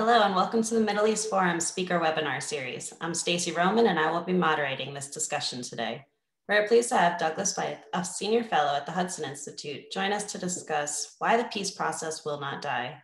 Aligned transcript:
Hello 0.00 0.22
and 0.22 0.34
welcome 0.34 0.62
to 0.62 0.72
the 0.72 0.80
Middle 0.80 1.06
East 1.06 1.28
Forum 1.28 1.60
speaker 1.60 2.00
webinar 2.00 2.42
series. 2.42 2.94
I'm 3.02 3.12
Stacy 3.12 3.52
Roman 3.52 3.86
and 3.86 3.98
I 3.98 4.10
will 4.10 4.22
be 4.22 4.32
moderating 4.32 4.94
this 4.94 5.10
discussion 5.10 5.60
today. 5.60 6.06
We're 6.48 6.66
pleased 6.66 6.88
to 6.88 6.96
have 6.96 7.18
Douglas 7.18 7.54
Feith, 7.54 7.80
a 7.92 8.02
senior 8.02 8.42
fellow 8.42 8.74
at 8.74 8.86
the 8.86 8.92
Hudson 8.92 9.28
Institute, 9.28 9.92
join 9.92 10.14
us 10.14 10.24
to 10.32 10.38
discuss 10.38 11.16
why 11.18 11.36
the 11.36 11.44
peace 11.52 11.70
process 11.70 12.24
will 12.24 12.40
not 12.40 12.62
die. 12.62 12.96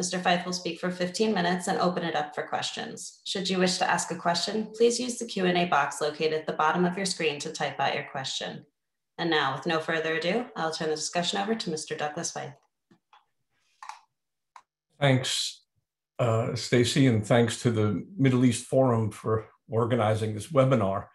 Mr. 0.00 0.22
Feith 0.22 0.46
will 0.46 0.52
speak 0.52 0.78
for 0.78 0.92
15 0.92 1.34
minutes 1.34 1.66
and 1.66 1.76
open 1.80 2.04
it 2.04 2.14
up 2.14 2.36
for 2.36 2.46
questions. 2.46 3.20
Should 3.24 3.50
you 3.50 3.58
wish 3.58 3.78
to 3.78 3.90
ask 3.90 4.12
a 4.12 4.14
question, 4.14 4.68
please 4.76 5.00
use 5.00 5.18
the 5.18 5.26
Q&A 5.26 5.64
box 5.64 6.00
located 6.00 6.34
at 6.34 6.46
the 6.46 6.52
bottom 6.52 6.84
of 6.84 6.96
your 6.96 7.06
screen 7.06 7.40
to 7.40 7.52
type 7.52 7.80
out 7.80 7.96
your 7.96 8.06
question. 8.12 8.64
And 9.18 9.28
now, 9.28 9.56
with 9.56 9.66
no 9.66 9.80
further 9.80 10.14
ado, 10.14 10.46
I'll 10.54 10.70
turn 10.70 10.90
the 10.90 10.94
discussion 10.94 11.40
over 11.40 11.56
to 11.56 11.70
Mr. 11.72 11.98
Douglas 11.98 12.32
Feith. 12.32 12.54
Thanks, 15.00 15.62
uh, 16.18 16.54
Stacy, 16.54 17.06
and 17.06 17.24
thanks 17.24 17.62
to 17.62 17.70
the 17.70 18.04
Middle 18.16 18.44
East 18.44 18.66
Forum 18.66 19.10
for 19.10 19.46
organizing 19.68 20.34
this 20.34 20.48
webinar. 20.48 21.06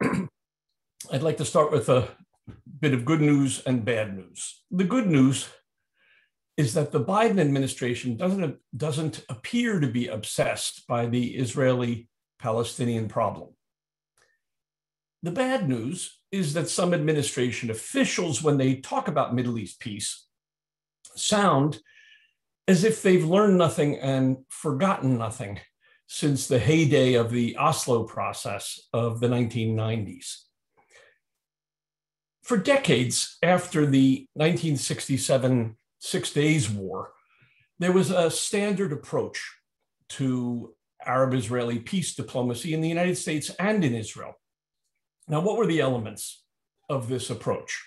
I'd 0.02 1.22
like 1.22 1.38
to 1.38 1.44
start 1.44 1.72
with 1.72 1.88
a 1.88 2.08
bit 2.80 2.94
of 2.94 3.04
good 3.04 3.20
news 3.20 3.62
and 3.66 3.84
bad 3.84 4.16
news. 4.16 4.62
The 4.70 4.84
good 4.84 5.06
news 5.06 5.48
is 6.56 6.74
that 6.74 6.92
the 6.92 7.04
Biden 7.04 7.40
administration 7.40 8.16
doesn't, 8.16 8.56
doesn't 8.76 9.24
appear 9.28 9.80
to 9.80 9.86
be 9.86 10.08
obsessed 10.08 10.86
by 10.86 11.06
the 11.06 11.36
Israeli 11.36 12.08
Palestinian 12.38 13.08
problem. 13.08 13.50
The 15.22 15.30
bad 15.30 15.68
news 15.68 16.20
is 16.32 16.54
that 16.54 16.68
some 16.68 16.94
administration 16.94 17.70
officials, 17.70 18.42
when 18.42 18.56
they 18.56 18.76
talk 18.76 19.08
about 19.08 19.34
Middle 19.34 19.58
East 19.58 19.80
peace, 19.80 20.26
sound 21.16 21.80
as 22.70 22.84
if 22.84 23.02
they've 23.02 23.24
learned 23.24 23.58
nothing 23.58 23.98
and 23.98 24.36
forgotten 24.48 25.18
nothing 25.18 25.58
since 26.06 26.46
the 26.46 26.60
heyday 26.60 27.14
of 27.14 27.32
the 27.32 27.56
Oslo 27.56 28.04
process 28.04 28.78
of 28.92 29.18
the 29.18 29.26
1990s. 29.26 30.36
For 32.44 32.56
decades 32.56 33.38
after 33.42 33.86
the 33.86 34.28
1967 34.34 35.76
Six 35.98 36.32
Days 36.32 36.70
War, 36.70 37.10
there 37.80 37.90
was 37.90 38.12
a 38.12 38.30
standard 38.30 38.92
approach 38.92 39.42
to 40.10 40.72
Arab 41.04 41.34
Israeli 41.34 41.80
peace 41.80 42.14
diplomacy 42.14 42.72
in 42.72 42.80
the 42.80 42.88
United 42.88 43.18
States 43.18 43.50
and 43.58 43.84
in 43.84 43.96
Israel. 43.96 44.34
Now, 45.26 45.40
what 45.40 45.56
were 45.56 45.66
the 45.66 45.80
elements 45.80 46.44
of 46.88 47.08
this 47.08 47.30
approach? 47.30 47.84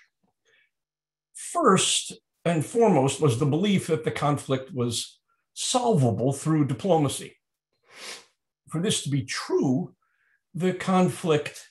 First, 1.33 2.13
and 2.45 2.65
foremost 2.65 3.21
was 3.21 3.39
the 3.39 3.45
belief 3.45 3.87
that 3.87 4.03
the 4.03 4.11
conflict 4.11 4.73
was 4.73 5.19
solvable 5.53 6.33
through 6.33 6.65
diplomacy. 6.65 7.35
For 8.69 8.81
this 8.81 9.03
to 9.03 9.09
be 9.09 9.23
true, 9.23 9.93
the 10.53 10.73
conflict 10.73 11.69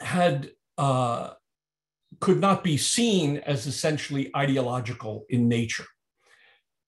had 0.00 0.50
uh, 0.78 1.30
could 2.20 2.40
not 2.40 2.64
be 2.64 2.76
seen 2.76 3.38
as 3.38 3.66
essentially 3.66 4.30
ideological 4.36 5.24
in 5.28 5.48
nature. 5.48 5.86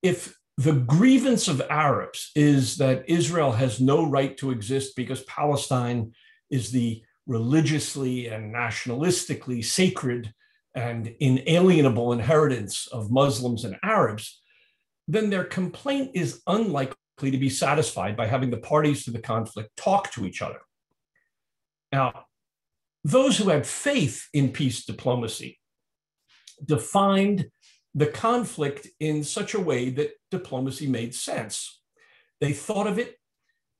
If 0.02 0.36
the 0.58 0.72
grievance 0.72 1.48
of 1.48 1.60
Arabs 1.68 2.30
is 2.34 2.78
that 2.78 3.08
Israel 3.08 3.52
has 3.52 3.80
no 3.80 4.08
right 4.08 4.36
to 4.38 4.50
exist 4.50 4.96
because 4.96 5.22
Palestine 5.24 6.12
is 6.50 6.70
the 6.70 7.02
religiously 7.26 8.28
and 8.28 8.54
nationalistically 8.54 9.64
sacred 9.64 10.32
and 10.76 11.08
inalienable 11.20 12.12
inheritance 12.12 12.86
of 12.88 13.10
Muslims 13.10 13.64
and 13.64 13.76
Arabs, 13.82 14.42
then 15.08 15.30
their 15.30 15.44
complaint 15.44 16.10
is 16.14 16.42
unlikely 16.46 16.96
to 17.30 17.38
be 17.38 17.48
satisfied 17.48 18.16
by 18.16 18.26
having 18.26 18.50
the 18.50 18.58
parties 18.58 19.04
to 19.04 19.10
the 19.10 19.18
conflict 19.18 19.70
talk 19.76 20.12
to 20.12 20.26
each 20.26 20.42
other. 20.42 20.60
Now, 21.90 22.26
those 23.04 23.38
who 23.38 23.48
had 23.48 23.66
faith 23.66 24.28
in 24.34 24.50
peace 24.50 24.84
diplomacy 24.84 25.58
defined 26.62 27.48
the 27.94 28.06
conflict 28.06 28.86
in 29.00 29.24
such 29.24 29.54
a 29.54 29.60
way 29.60 29.88
that 29.90 30.10
diplomacy 30.30 30.86
made 30.86 31.14
sense. 31.14 31.80
They 32.40 32.52
thought 32.52 32.86
of 32.86 32.98
it 32.98 33.16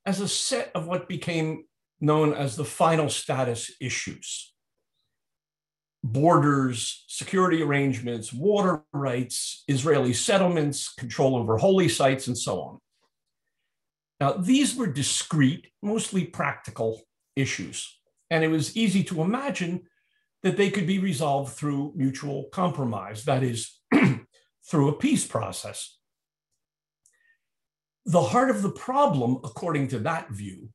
as 0.07 0.21
a 0.21 0.29
set 0.29 0.71
of 0.75 0.87
what 0.87 1.09
became 1.09 1.65
known 2.01 2.33
as 2.33 2.57
the 2.57 2.65
final 2.65 3.11
status 3.11 3.71
issues 3.81 4.55
borders, 6.13 7.05
security 7.09 7.63
arrangements, 7.63 8.33
water 8.33 8.83
rights, 8.93 9.65
Israeli 9.69 10.13
settlements, 10.13 10.93
control 10.95 11.37
over 11.37 11.57
holy 11.57 11.89
sites, 11.89 12.27
and 12.27 12.39
so 12.39 12.61
on. 12.61 12.79
Now, 14.21 14.33
these 14.33 14.77
were 14.77 14.87
discrete, 14.87 15.69
mostly 15.83 16.25
practical 16.25 17.03
issues, 17.35 17.99
and 18.31 18.45
it 18.45 18.49
was 18.49 18.77
easy 18.77 19.03
to 19.05 19.21
imagine 19.21 19.83
that 20.43 20.57
they 20.57 20.71
could 20.71 20.87
be 20.87 20.99
resolved 20.99 21.55
through 21.55 21.93
mutual 21.97 22.45
compromise, 22.53 23.25
that 23.25 23.43
is, 23.43 23.79
through 24.71 24.89
a 24.89 24.97
peace 24.97 25.27
process. 25.27 25.99
The 28.05 28.23
heart 28.23 28.51
of 28.51 28.63
the 28.63 28.71
problem, 28.71 29.41
according 29.43 29.89
to 29.89 29.99
that 30.01 30.31
view, 30.31 30.69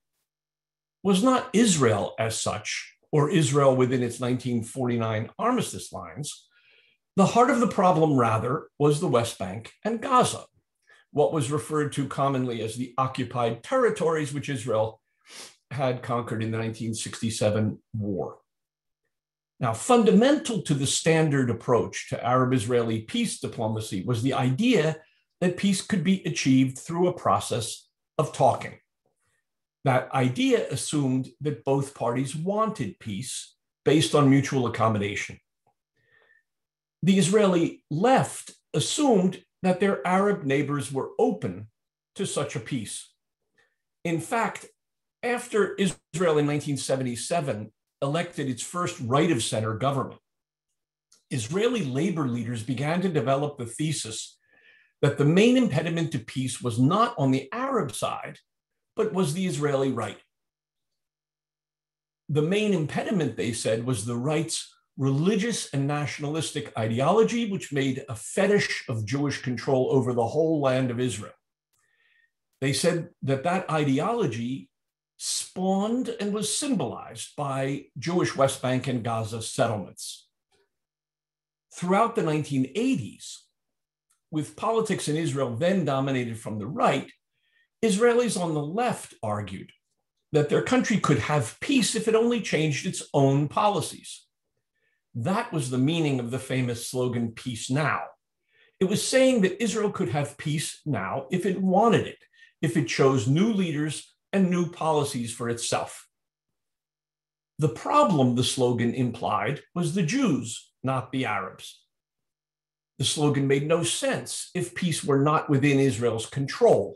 was 1.04 1.24
not 1.24 1.50
Israel 1.54 2.14
as 2.20 2.40
such, 2.40 2.96
or 3.12 3.30
Israel 3.30 3.76
within 3.76 4.04
its 4.04 4.20
1949 4.20 5.30
armistice 5.38 5.92
lines. 5.92 6.48
The 7.18 7.26
heart 7.26 7.50
of 7.50 7.60
the 7.60 7.68
problem, 7.68 8.18
rather, 8.18 8.68
was 8.80 9.00
the 9.00 9.08
West 9.08 9.38
Bank 9.38 9.72
and 9.84 10.02
Gaza, 10.02 10.46
what 11.12 11.34
was 11.34 11.52
referred 11.52 11.92
to 11.94 12.08
commonly 12.08 12.62
as 12.62 12.76
the 12.76 12.94
occupied 12.98 13.64
territories, 13.64 14.34
which 14.34 14.50
Israel 14.50 15.02
had 15.72 16.02
conquered 16.02 16.44
in 16.44 16.52
the 16.52 16.58
1967 16.58 17.80
war. 17.94 18.38
Now, 19.60 19.74
fundamental 19.74 20.64
to 20.64 20.74
the 20.74 20.88
standard 20.88 21.50
approach 21.50 22.10
to 22.10 22.26
Arab 22.26 22.54
Israeli 22.54 23.02
peace 23.02 23.40
diplomacy 23.40 24.04
was 24.04 24.24
the 24.24 24.34
idea 24.34 24.98
that 25.40 25.58
peace 25.58 25.82
could 25.82 26.04
be 26.04 26.24
achieved 26.26 26.80
through 26.80 27.08
a 27.08 27.14
process 27.14 27.88
of 28.18 28.34
talking. 28.34 28.80
That 29.84 30.12
idea 30.14 30.70
assumed 30.70 31.30
that 31.42 31.66
both 31.66 31.96
parties 31.96 32.36
wanted 32.36 33.00
peace 33.00 33.56
based 33.84 34.14
on 34.14 34.30
mutual 34.30 34.68
accommodation. 34.68 35.40
The 37.02 37.18
Israeli 37.18 37.84
left 37.90 38.52
assumed 38.74 39.44
that 39.64 39.80
their 39.80 40.06
Arab 40.06 40.44
neighbors 40.44 40.92
were 40.92 41.10
open 41.18 41.68
to 42.16 42.26
such 42.26 42.56
a 42.56 42.60
peace. 42.60 43.12
In 44.04 44.20
fact, 44.20 44.68
after 45.24 45.76
Israel 45.76 46.38
in 46.38 46.48
1977 46.48 47.72
elected 48.02 48.50
its 48.50 48.64
first 48.64 49.00
right 49.02 49.32
of 49.32 49.44
center 49.44 49.76
government, 49.76 50.20
Israeli 51.30 51.86
labor 51.86 52.28
leaders 52.28 52.64
began 52.64 53.02
to 53.02 53.10
develop 53.10 53.58
the 53.58 53.66
thesis 53.66 54.38
that 55.02 55.18
the 55.18 55.26
main 55.26 55.58
impediment 55.58 56.12
to 56.12 56.20
peace 56.20 56.62
was 56.62 56.80
not 56.80 57.16
on 57.18 57.32
the 57.32 57.50
Arab 57.52 57.94
side, 57.94 58.38
but 58.96 59.14
was 59.14 59.34
the 59.34 59.46
Israeli 59.46 59.92
right. 59.92 60.18
The 62.30 62.42
main 62.42 62.74
impediment, 62.74 63.36
they 63.36 63.54
said, 63.54 63.86
was 63.86 64.06
the 64.06 64.16
right's 64.16 64.74
religious 64.98 65.74
and 65.74 65.88
nationalistic 65.88 66.72
ideology, 66.78 67.52
which 67.52 67.74
made 67.74 68.06
a 68.08 68.16
fetish 68.16 68.86
of 68.88 69.06
Jewish 69.06 69.42
control 69.42 69.90
over 69.92 70.14
the 70.14 70.28
whole 70.28 70.62
land 70.62 70.92
of 70.92 71.00
Israel. 71.00 71.34
They 72.62 72.74
said 72.74 73.10
that 73.24 73.44
that 73.44 73.70
ideology 73.70 74.70
spawned 75.18 76.10
and 76.20 76.34
was 76.34 76.56
symbolized 76.56 77.36
by 77.36 77.86
Jewish 77.98 78.36
West 78.36 78.62
Bank 78.62 78.88
and 78.88 79.04
Gaza 79.04 79.42
settlements. 79.42 80.28
Throughout 81.76 82.16
the 82.16 82.24
1980s, 82.24 83.38
with 84.30 84.56
politics 84.56 85.08
in 85.08 85.18
Israel 85.18 85.56
then 85.56 85.86
dominated 85.86 86.40
from 86.40 86.58
the 86.58 86.68
right, 86.68 87.12
Israelis 87.84 88.40
on 88.40 88.54
the 88.54 88.64
left 88.64 89.16
argued 89.24 89.72
that 90.32 90.50
their 90.50 90.62
country 90.62 90.98
could 90.98 91.18
have 91.20 91.60
peace 91.60 91.96
if 91.96 92.08
it 92.08 92.16
only 92.16 92.40
changed 92.42 92.86
its 92.86 93.04
own 93.14 93.48
policies. 93.48 94.26
That 95.16 95.52
was 95.52 95.70
the 95.70 95.78
meaning 95.78 96.20
of 96.20 96.32
the 96.32 96.40
famous 96.40 96.88
slogan, 96.88 97.32
Peace 97.32 97.70
Now. 97.70 98.04
It 98.80 98.86
was 98.86 99.06
saying 99.06 99.42
that 99.42 99.62
Israel 99.62 99.92
could 99.92 100.10
have 100.10 100.38
peace 100.38 100.82
now 100.86 101.26
if 101.32 101.46
it 101.46 101.62
wanted 101.62 102.08
it, 102.08 102.20
if 102.62 102.78
it 102.78 102.88
chose 102.88 103.28
new 103.28 103.52
leaders 103.52 104.14
and 104.32 104.50
new 104.50 104.70
policies 104.70 105.34
for 105.34 105.50
itself. 105.50 106.08
The 107.60 107.70
problem, 107.70 108.36
the 108.36 108.44
slogan 108.44 108.94
implied, 108.94 109.62
was 109.76 109.94
the 109.94 110.04
Jews, 110.04 110.72
not 110.84 111.12
the 111.12 111.26
Arabs. 111.26 111.84
The 112.98 113.06
slogan 113.06 113.48
made 113.48 113.68
no 113.68 113.84
sense 113.84 114.50
if 114.56 114.76
peace 114.76 115.04
were 115.04 115.20
not 115.20 115.50
within 115.50 115.80
Israel's 115.80 116.28
control 116.28 116.96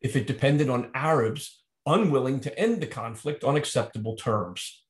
if 0.00 0.16
it 0.16 0.26
depended 0.26 0.68
on 0.68 0.90
Arabs 0.94 1.62
unwilling 1.86 2.40
to 2.40 2.58
end 2.58 2.80
the 2.80 2.86
conflict 2.86 3.44
on 3.44 3.56
acceptable 3.56 4.16
terms. 4.16 4.82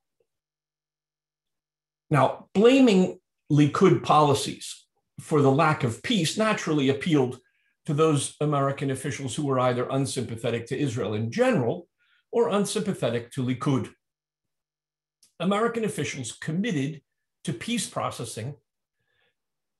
Now, 2.10 2.48
blaming 2.54 3.18
Likud 3.52 4.02
policies 4.02 4.86
for 5.20 5.42
the 5.42 5.50
lack 5.50 5.84
of 5.84 6.02
peace 6.02 6.36
naturally 6.36 6.88
appealed 6.88 7.38
to 7.86 7.94
those 7.94 8.34
American 8.40 8.90
officials 8.90 9.34
who 9.34 9.46
were 9.46 9.60
either 9.60 9.86
unsympathetic 9.88 10.66
to 10.66 10.78
Israel 10.78 11.14
in 11.14 11.30
general 11.30 11.88
or 12.32 12.48
unsympathetic 12.48 13.30
to 13.32 13.44
Likud. 13.44 13.90
American 15.38 15.84
officials 15.84 16.32
committed 16.32 17.02
to 17.44 17.52
peace 17.52 17.88
processing 17.88 18.56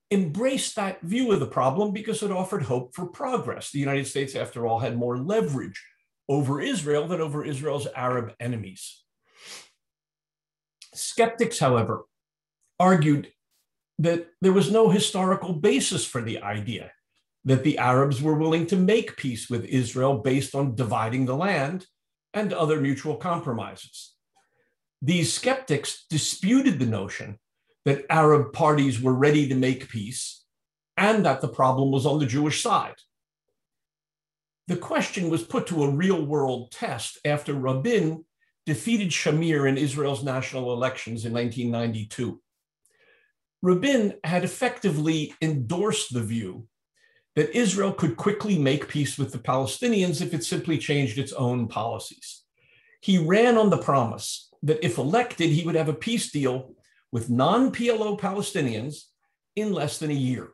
embraced 0.09 0.75
that 0.75 1.01
view 1.01 1.31
of 1.31 1.39
the 1.39 1.45
problem 1.45 1.91
because 1.91 2.23
it 2.23 2.31
offered 2.31 2.63
hope 2.63 2.95
for 2.95 3.05
progress. 3.05 3.71
The 3.71 3.79
United 3.79 4.07
States, 4.07 4.35
after 4.35 4.65
all, 4.65 4.79
had 4.79 4.97
more 4.97 5.17
leverage 5.17 5.83
over 6.29 6.61
Israel 6.61 7.07
than 7.07 7.21
over 7.21 7.43
Israel's 7.43 7.87
Arab 7.95 8.33
enemies. 8.39 9.03
Skeptics, 10.93 11.59
however, 11.59 12.05
argued 12.79 13.31
that 13.99 14.27
there 14.41 14.53
was 14.53 14.71
no 14.71 14.89
historical 14.89 15.53
basis 15.53 16.05
for 16.05 16.21
the 16.21 16.41
idea 16.41 16.91
that 17.45 17.63
the 17.63 17.77
Arabs 17.77 18.21
were 18.21 18.37
willing 18.37 18.67
to 18.67 18.75
make 18.75 19.17
peace 19.17 19.49
with 19.49 19.63
Israel 19.65 20.17
based 20.19 20.53
on 20.53 20.75
dividing 20.75 21.25
the 21.25 21.35
land 21.35 21.85
and 22.33 22.53
other 22.53 22.79
mutual 22.79 23.15
compromises. 23.15 24.15
These 25.01 25.33
skeptics 25.33 26.05
disputed 26.09 26.77
the 26.79 26.85
notion 26.85 27.39
that 27.87 28.03
Arab 28.09 28.51
parties 28.51 29.01
were 29.01 29.13
ready 29.13 29.47
to 29.47 29.55
make 29.55 29.87
peace 29.87 30.43
and 30.97 31.25
that 31.25 31.39
the 31.39 31.47
problem 31.47 31.89
was 31.89 32.05
on 32.05 32.19
the 32.19 32.25
Jewish 32.25 32.61
side. 32.61 32.97
The 34.67 34.75
question 34.75 35.29
was 35.29 35.43
put 35.43 35.67
to 35.67 35.85
a 35.85 35.89
real 35.89 36.25
world 36.25 36.69
test 36.73 37.17
after 37.23 37.53
Rabin 37.53 38.25
defeated 38.65 39.11
Shamir 39.11 39.69
in 39.69 39.77
Israel's 39.77 40.21
national 40.21 40.73
elections 40.73 41.23
in 41.23 41.31
1992. 41.31 42.41
Rabin 43.61 44.15
had 44.25 44.43
effectively 44.43 45.33
endorsed 45.41 46.13
the 46.13 46.21
view 46.21 46.67
that 47.37 47.55
Israel 47.55 47.93
could 47.93 48.17
quickly 48.17 48.59
make 48.59 48.89
peace 48.89 49.17
with 49.17 49.31
the 49.31 49.39
Palestinians 49.39 50.21
if 50.21 50.33
it 50.33 50.43
simply 50.43 50.77
changed 50.77 51.17
its 51.17 51.31
own 51.31 51.69
policies. 51.69 52.43
He 52.99 53.17
ran 53.17 53.57
on 53.57 53.69
the 53.69 53.77
promise 53.77 54.49
that 54.63 54.83
if 54.83 54.97
elected, 54.97 55.51
he 55.51 55.63
would 55.63 55.75
have 55.75 55.87
a 55.87 55.93
peace 55.93 56.31
deal 56.31 56.73
with 57.11 57.29
non 57.29 57.71
PLO 57.71 58.19
Palestinians 58.19 59.03
in 59.55 59.73
less 59.73 59.99
than 59.99 60.11
a 60.11 60.15
year. 60.15 60.49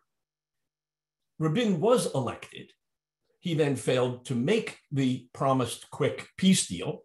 Rabin 1.39 1.79
was 1.79 2.13
elected. 2.13 2.71
He 3.39 3.53
then 3.53 3.75
failed 3.75 4.25
to 4.25 4.35
make 4.35 4.79
the 4.91 5.27
promised 5.33 5.89
quick 5.89 6.29
peace 6.37 6.67
deal. 6.67 7.03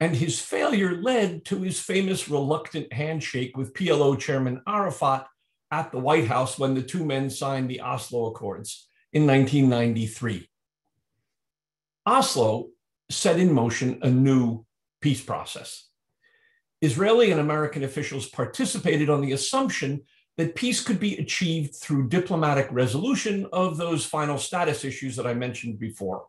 And 0.00 0.14
his 0.14 0.40
failure 0.40 1.00
led 1.00 1.44
to 1.46 1.62
his 1.62 1.80
famous 1.80 2.28
reluctant 2.28 2.92
handshake 2.92 3.56
with 3.56 3.74
PLO 3.74 4.18
Chairman 4.18 4.60
Arafat 4.66 5.26
at 5.70 5.90
the 5.90 5.98
White 5.98 6.26
House 6.26 6.58
when 6.58 6.74
the 6.74 6.82
two 6.82 7.04
men 7.04 7.30
signed 7.30 7.68
the 7.68 7.80
Oslo 7.80 8.26
Accords 8.26 8.88
in 9.12 9.26
1993. 9.26 10.48
Oslo 12.06 12.68
set 13.10 13.40
in 13.40 13.52
motion 13.52 13.98
a 14.02 14.10
new 14.10 14.64
peace 15.00 15.22
process. 15.22 15.88
Israeli 16.84 17.30
and 17.30 17.40
American 17.40 17.84
officials 17.84 18.28
participated 18.28 19.08
on 19.08 19.22
the 19.22 19.32
assumption 19.32 20.02
that 20.36 20.54
peace 20.54 20.82
could 20.82 21.00
be 21.00 21.16
achieved 21.16 21.76
through 21.76 22.08
diplomatic 22.08 22.68
resolution 22.70 23.46
of 23.52 23.76
those 23.76 24.04
final 24.04 24.36
status 24.36 24.84
issues 24.84 25.16
that 25.16 25.26
I 25.26 25.34
mentioned 25.34 25.78
before. 25.78 26.26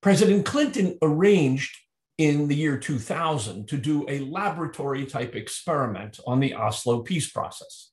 President 0.00 0.46
Clinton 0.46 0.98
arranged 1.02 1.76
in 2.18 2.48
the 2.48 2.54
year 2.54 2.78
2000 2.78 3.66
to 3.68 3.76
do 3.76 4.06
a 4.08 4.20
laboratory 4.20 5.04
type 5.04 5.34
experiment 5.34 6.20
on 6.26 6.40
the 6.40 6.54
Oslo 6.54 7.02
peace 7.02 7.30
process. 7.30 7.90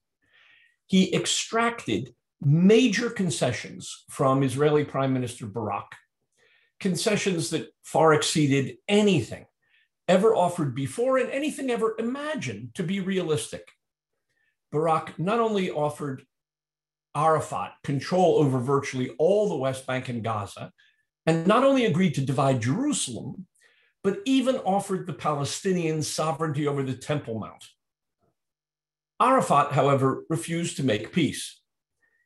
He 0.86 1.14
extracted 1.14 2.14
major 2.42 3.10
concessions 3.10 4.06
from 4.10 4.44
Israeli 4.44 4.86
Prime 4.86 5.14
Minister 5.14 5.46
Barak, 5.46 5.96
concessions 6.80 7.50
that 7.50 7.70
far 7.84 8.14
exceeded 8.14 8.78
anything 8.88 9.46
ever 10.12 10.36
offered 10.36 10.76
before 10.76 11.18
and 11.18 11.32
anything 11.32 11.72
ever 11.72 11.96
imagined 11.98 12.76
to 12.76 12.84
be 12.84 13.00
realistic. 13.00 13.66
Barak 14.70 15.18
not 15.18 15.40
only 15.40 15.72
offered 15.72 16.26
Arafat 17.16 17.72
control 17.86 18.36
over 18.40 18.60
virtually 18.60 19.12
all 19.18 19.48
the 19.48 19.56
West 19.56 19.88
Bank 19.88 20.10
and 20.10 20.22
Gaza, 20.22 20.74
and 21.26 21.48
not 21.48 21.64
only 21.64 21.86
agreed 21.86 22.14
to 22.16 22.22
divide 22.22 22.62
Jerusalem, 22.62 23.48
but 24.04 24.20
even 24.26 24.58
offered 24.58 25.08
the 25.08 25.14
Palestinians 25.14 26.04
sovereignty 26.04 26.68
over 26.68 26.84
the 26.84 26.94
Temple 26.94 27.40
Mount. 27.40 27.64
Arafat, 29.22 29.72
however, 29.72 30.26
refused 30.30 30.76
to 30.76 30.84
make 30.84 31.14
peace. 31.14 31.62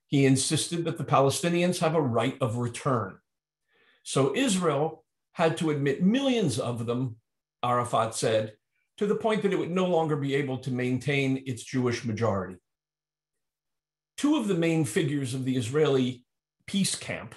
He 0.07 0.25
insisted 0.25 0.85
that 0.85 0.97
the 0.97 1.03
Palestinians 1.03 1.79
have 1.79 1.93
a 1.93 2.01
right 2.01 2.37
of 2.41 2.57
return. 2.57 3.19
So 4.01 4.35
Israel 4.35 5.03
had 5.33 5.57
to 5.57 5.69
admit 5.69 6.01
millions 6.01 6.57
of 6.57 6.87
them 6.87 7.17
Arafat 7.65 8.15
said, 8.15 8.53
to 8.97 9.05
the 9.05 9.15
point 9.15 9.41
that 9.41 9.51
it 9.51 9.59
would 9.59 9.71
no 9.71 9.85
longer 9.85 10.15
be 10.15 10.35
able 10.35 10.57
to 10.59 10.71
maintain 10.71 11.43
its 11.45 11.63
Jewish 11.63 12.05
majority. 12.05 12.57
Two 14.17 14.37
of 14.37 14.47
the 14.47 14.55
main 14.55 14.85
figures 14.85 15.33
of 15.33 15.43
the 15.43 15.57
Israeli 15.57 16.25
peace 16.65 16.95
camp, 16.95 17.35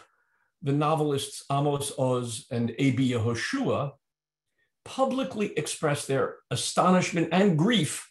the 0.62 0.72
novelists 0.72 1.44
Amos 1.50 1.92
Oz 1.98 2.46
and 2.50 2.75
A.B. 2.78 3.12
Yehoshua, 3.12 3.92
publicly 4.84 5.52
expressed 5.56 6.06
their 6.06 6.36
astonishment 6.50 7.28
and 7.32 7.58
grief 7.58 8.10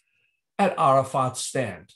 at 0.58 0.78
Arafat's 0.78 1.40
stand. 1.40 1.94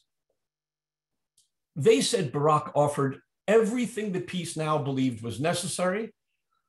They 1.77 2.01
said 2.01 2.33
Barak 2.33 2.73
offered 2.75 3.21
everything 3.47 4.13
the 4.13 4.21
peace 4.21 4.57
now 4.57 4.79
believed 4.79 5.23
was 5.23 5.41
necessary, 5.41 6.13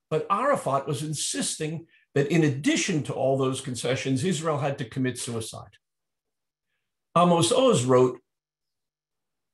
but 0.10 0.28
Arafat 0.30 0.88
was 0.88 1.04
insisting 1.04 1.88
that 2.16 2.28
in 2.28 2.44
addition 2.44 3.04
to 3.04 3.14
all 3.14 3.38
those 3.38 3.62
concessions, 3.62 4.24
Israel 4.24 4.60
had 4.60 4.78
to 4.78 4.86
commit 4.86 5.18
suicide. 5.18 5.78
Amos 7.18 7.52
Oz 7.52 7.86
wrote, 7.86 8.20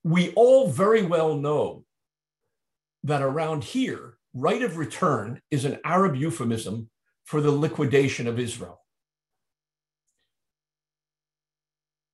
We 0.04 0.32
all 0.34 0.70
very 0.70 1.04
well 1.04 1.36
know 1.36 1.86
that 3.04 3.22
around 3.22 3.64
here, 3.64 4.18
right 4.34 4.62
of 4.62 4.78
return 4.78 5.42
is 5.52 5.66
an 5.66 5.80
Arab 5.84 6.16
euphemism 6.16 6.90
for 7.26 7.42
the 7.42 7.52
liquidation 7.52 8.28
of 8.28 8.40
Israel. 8.40 8.82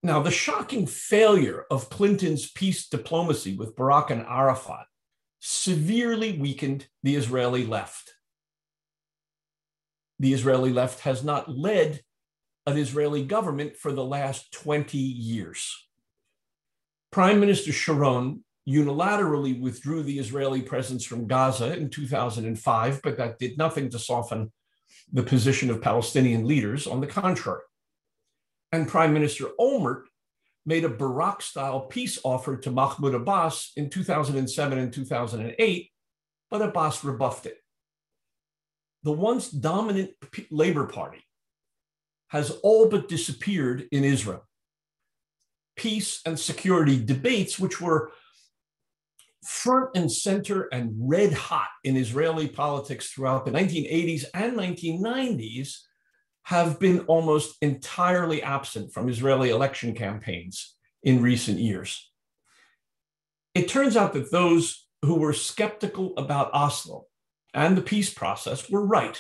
Now, 0.04 0.22
the 0.22 0.32
shocking 0.32 0.86
failure 0.86 1.66
of 1.72 1.90
Clinton's 1.90 2.52
peace 2.52 2.88
diplomacy 2.88 3.56
with 3.56 3.76
Barak 3.76 4.12
and 4.12 4.22
Arafat 4.28 4.86
severely 5.40 6.38
weakened 6.38 6.88
the 7.02 7.16
Israeli 7.16 7.66
left 7.66 8.15
the 10.20 10.34
Israeli 10.34 10.72
left 10.72 11.02
has 11.02 11.24
not 11.24 11.50
led 11.50 12.02
an 12.66 12.78
Israeli 12.78 13.24
government 13.24 13.78
for 13.78 13.92
the 13.92 14.04
last 14.04 14.52
20 14.54 14.98
years. 14.98 15.88
Prime 17.12 17.40
Minister 17.40 17.72
Sharon 17.72 18.44
unilaterally 18.68 19.60
withdrew 19.60 20.04
the 20.04 20.18
Israeli 20.18 20.62
presence 20.62 21.06
from 21.06 21.28
Gaza 21.28 21.78
in 21.78 21.90
2005, 21.90 23.02
but 23.04 23.18
that 23.18 23.38
did 23.38 23.58
nothing 23.58 23.90
to 23.90 24.00
soften 24.00 24.52
the 25.14 25.24
position 25.24 25.70
of 25.70 25.82
Palestinian 25.82 26.46
leaders. 26.46 26.88
On 26.88 27.00
the 27.00 27.08
contrary. 27.08 27.62
And 28.72 28.88
Prime 28.88 29.14
Minister 29.14 29.46
Olmert 29.60 30.06
made 30.66 30.84
a 30.84 30.90
Barak 30.90 31.44
style 31.44 31.82
peace 31.82 32.20
offer 32.24 32.58
to 32.58 32.72
Mahmoud 32.72 33.14
Abbas 33.14 33.72
in 33.76 33.90
2007 33.90 34.78
and 34.78 34.92
2008, 34.92 35.92
but 36.50 36.62
Abbas 36.62 37.04
rebuffed 37.04 37.46
it 37.46 37.60
the 39.06 39.12
once 39.12 39.50
dominant 39.50 40.10
Labor 40.50 40.88
Party 40.88 41.24
has 42.30 42.50
all 42.64 42.90
but 42.90 43.08
disappeared 43.08 43.88
in 43.92 44.04
Israel. 44.04 44.44
Peace 45.76 46.22
and 46.26 46.40
security 46.40 47.04
debates, 47.04 47.60
which 47.60 47.80
were 47.80 48.12
front 49.46 49.92
and 49.94 50.12
center 50.12 50.64
and 50.72 50.92
red 50.98 51.34
hot 51.34 51.70
in 51.84 51.96
Israeli 51.96 52.48
politics 52.48 53.12
throughout 53.12 53.46
the 53.46 53.52
1980s 53.52 54.26
and 54.34 54.58
1990s, 54.58 55.78
have 56.44 56.80
been 56.80 57.02
almost 57.02 57.58
entirely 57.62 58.42
absent 58.42 58.92
from 58.92 59.08
Israeli 59.08 59.52
election 59.52 59.94
campaigns 59.94 60.76
in 61.04 61.22
recent 61.22 61.60
years. 61.60 62.12
It 63.54 63.70
turns 63.70 63.96
out 63.96 64.14
that 64.14 64.32
those 64.32 64.88
who 65.04 65.16
were 65.16 65.34
skeptical 65.34 66.18
about 66.18 66.52
Oslo 66.54 67.06
and 67.56 67.78
the 67.78 67.82
peace 67.82 68.14
process 68.14 68.70
were 68.70 68.86
right. 68.86 69.20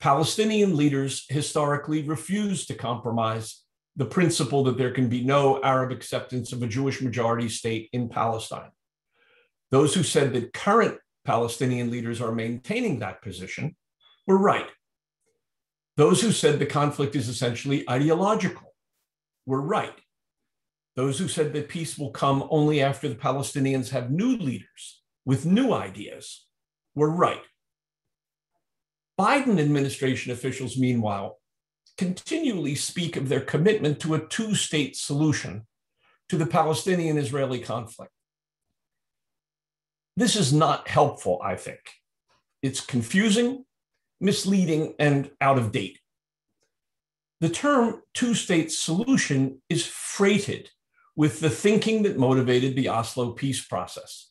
Palestinian 0.00 0.76
leaders 0.76 1.26
historically 1.28 2.02
refused 2.02 2.68
to 2.68 2.74
compromise 2.74 3.62
the 3.96 4.06
principle 4.06 4.64
that 4.64 4.78
there 4.78 4.92
can 4.92 5.08
be 5.08 5.22
no 5.24 5.62
Arab 5.62 5.92
acceptance 5.92 6.52
of 6.52 6.62
a 6.62 6.68
Jewish 6.68 7.02
majority 7.02 7.48
state 7.48 7.90
in 7.92 8.08
Palestine. 8.08 8.70
Those 9.70 9.94
who 9.94 10.02
said 10.02 10.32
that 10.32 10.52
current 10.52 10.98
Palestinian 11.24 11.90
leaders 11.90 12.20
are 12.20 12.32
maintaining 12.32 13.00
that 13.00 13.20
position 13.20 13.76
were 14.26 14.38
right. 14.38 14.68
Those 15.96 16.22
who 16.22 16.32
said 16.32 16.58
the 16.58 16.66
conflict 16.66 17.16
is 17.16 17.28
essentially 17.28 17.88
ideological 17.90 18.72
were 19.46 19.60
right. 19.60 19.98
Those 20.94 21.18
who 21.18 21.28
said 21.28 21.52
that 21.52 21.68
peace 21.68 21.98
will 21.98 22.12
come 22.12 22.46
only 22.50 22.80
after 22.80 23.08
the 23.08 23.16
Palestinians 23.16 23.90
have 23.90 24.10
new 24.10 24.36
leaders 24.36 25.02
with 25.26 25.44
new 25.44 25.72
ideas 25.72 26.47
were 26.98 27.10
right. 27.10 27.40
Biden 29.18 29.58
administration 29.58 30.32
officials, 30.32 30.76
meanwhile, 30.76 31.38
continually 31.96 32.74
speak 32.74 33.16
of 33.16 33.28
their 33.28 33.40
commitment 33.40 34.00
to 34.00 34.14
a 34.14 34.26
two 34.26 34.54
state 34.54 34.96
solution 34.96 35.66
to 36.28 36.36
the 36.36 36.46
Palestinian 36.46 37.18
Israeli 37.18 37.60
conflict. 37.60 38.12
This 40.16 40.36
is 40.36 40.52
not 40.52 40.88
helpful, 40.88 41.40
I 41.42 41.56
think. 41.56 41.80
It's 42.62 42.80
confusing, 42.80 43.64
misleading, 44.20 44.94
and 44.98 45.30
out 45.40 45.58
of 45.58 45.72
date. 45.72 45.98
The 47.40 47.48
term 47.48 48.02
two 48.14 48.34
state 48.34 48.72
solution 48.72 49.62
is 49.68 49.86
freighted 49.86 50.70
with 51.14 51.40
the 51.40 51.50
thinking 51.50 52.02
that 52.02 52.18
motivated 52.18 52.76
the 52.76 52.88
Oslo 52.88 53.32
peace 53.32 53.64
process. 53.64 54.27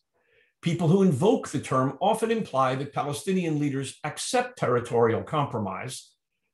People 0.68 0.90
who 0.90 1.02
invoke 1.02 1.48
the 1.48 1.62
term 1.62 1.98
often 2.02 2.30
imply 2.30 2.76
that 2.76 2.92
Palestinian 2.92 3.58
leaders 3.58 3.98
accept 4.04 4.60
territorial 4.60 5.24
compromise, 5.24 6.12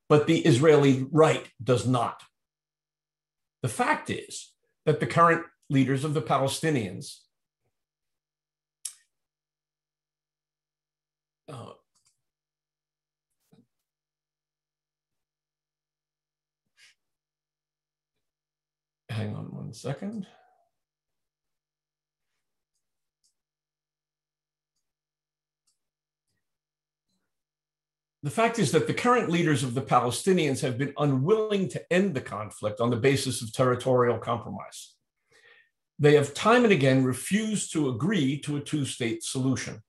but 0.07 0.27
the 0.27 0.41
Israeli 0.41 1.07
right 1.11 1.49
does 1.63 1.87
not. 1.87 2.21
The 3.63 3.69
fact 3.69 4.11
is 4.11 4.53
that 4.85 4.99
the 4.99 5.07
current 5.07 5.47
leaders 5.67 6.03
of 6.03 6.13
the 6.13 6.21
Palestinians 6.21 7.21
uh, 11.51 11.71
hang 19.09 19.35
on 19.35 19.45
one 19.55 19.73
second. 19.73 20.27
The 28.23 28.31
fact 28.31 28.57
is 28.57 28.71
that 28.71 28.87
the 28.87 28.93
current 28.93 29.29
leaders 29.29 29.63
of 29.63 29.73
the 29.73 29.81
Palestinians 29.81 30.61
have 30.61 30.77
been 30.77 30.93
unwilling 30.97 31.67
to 31.69 31.93
end 31.93 32.13
the 32.13 32.21
conflict 32.21 32.79
on 32.79 32.89
the 32.89 32.95
basis 32.95 33.41
of 33.41 33.51
territorial 33.51 34.17
compromise. 34.17 34.95
They 35.99 36.15
have 36.15 36.33
time 36.33 36.63
and 36.63 36.71
again 36.71 37.03
refused 37.03 37.73
to 37.73 37.89
agree 37.89 38.39
to 38.39 38.55
a 38.55 38.61
two 38.61 38.85
state 38.85 39.23
solution. 39.23 39.83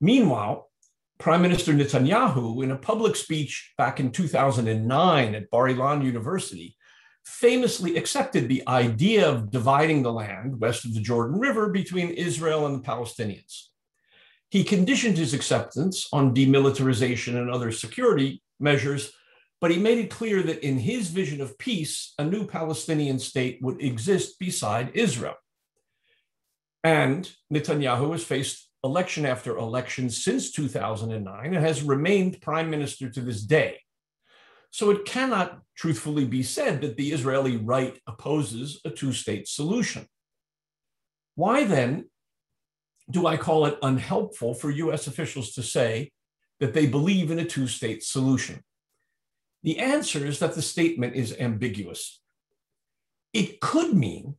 Meanwhile, 0.00 0.70
Prime 1.18 1.42
Minister 1.42 1.74
Netanyahu, 1.74 2.64
in 2.64 2.70
a 2.70 2.76
public 2.76 3.16
speech 3.16 3.74
back 3.76 4.00
in 4.00 4.12
2009 4.12 5.34
at 5.34 5.50
Bar 5.50 5.68
Ilan 5.68 6.04
University, 6.04 6.74
famously 7.26 7.98
accepted 7.98 8.48
the 8.48 8.66
idea 8.66 9.28
of 9.28 9.50
dividing 9.50 10.02
the 10.02 10.12
land 10.12 10.58
west 10.58 10.86
of 10.86 10.94
the 10.94 11.00
Jordan 11.00 11.38
River 11.38 11.68
between 11.68 12.10
Israel 12.10 12.66
and 12.66 12.82
the 12.82 12.88
Palestinians. 12.88 13.68
He 14.52 14.64
conditioned 14.64 15.16
his 15.16 15.32
acceptance 15.32 16.10
on 16.12 16.34
demilitarization 16.34 17.38
and 17.38 17.50
other 17.50 17.72
security 17.72 18.42
measures, 18.60 19.10
but 19.62 19.70
he 19.70 19.78
made 19.78 19.96
it 19.96 20.10
clear 20.10 20.42
that 20.42 20.62
in 20.62 20.76
his 20.76 21.08
vision 21.08 21.40
of 21.40 21.56
peace, 21.56 22.12
a 22.18 22.24
new 22.24 22.46
Palestinian 22.46 23.18
state 23.18 23.60
would 23.62 23.82
exist 23.82 24.38
beside 24.38 24.90
Israel. 24.92 25.36
And 26.84 27.34
Netanyahu 27.50 28.12
has 28.12 28.24
faced 28.24 28.68
election 28.84 29.24
after 29.24 29.56
election 29.56 30.10
since 30.10 30.52
2009 30.52 31.46
and 31.46 31.64
has 31.64 31.82
remained 31.82 32.42
prime 32.42 32.68
minister 32.68 33.08
to 33.08 33.22
this 33.22 33.40
day. 33.40 33.80
So 34.70 34.90
it 34.90 35.06
cannot 35.06 35.62
truthfully 35.78 36.26
be 36.26 36.42
said 36.42 36.82
that 36.82 36.98
the 36.98 37.12
Israeli 37.12 37.56
right 37.56 37.98
opposes 38.06 38.82
a 38.84 38.90
two 38.90 39.14
state 39.14 39.48
solution. 39.48 40.06
Why 41.36 41.64
then 41.64 42.10
do 43.12 43.26
I 43.26 43.36
call 43.36 43.66
it 43.66 43.78
unhelpful 43.82 44.54
for 44.54 44.70
US 44.70 45.06
officials 45.06 45.52
to 45.52 45.62
say 45.62 46.10
that 46.60 46.74
they 46.74 46.86
believe 46.86 47.30
in 47.30 47.38
a 47.38 47.44
two 47.44 47.66
state 47.66 48.02
solution? 48.02 48.62
The 49.62 49.78
answer 49.78 50.26
is 50.26 50.38
that 50.40 50.54
the 50.54 50.62
statement 50.62 51.14
is 51.14 51.36
ambiguous. 51.38 52.20
It 53.32 53.60
could 53.60 53.94
mean 53.94 54.34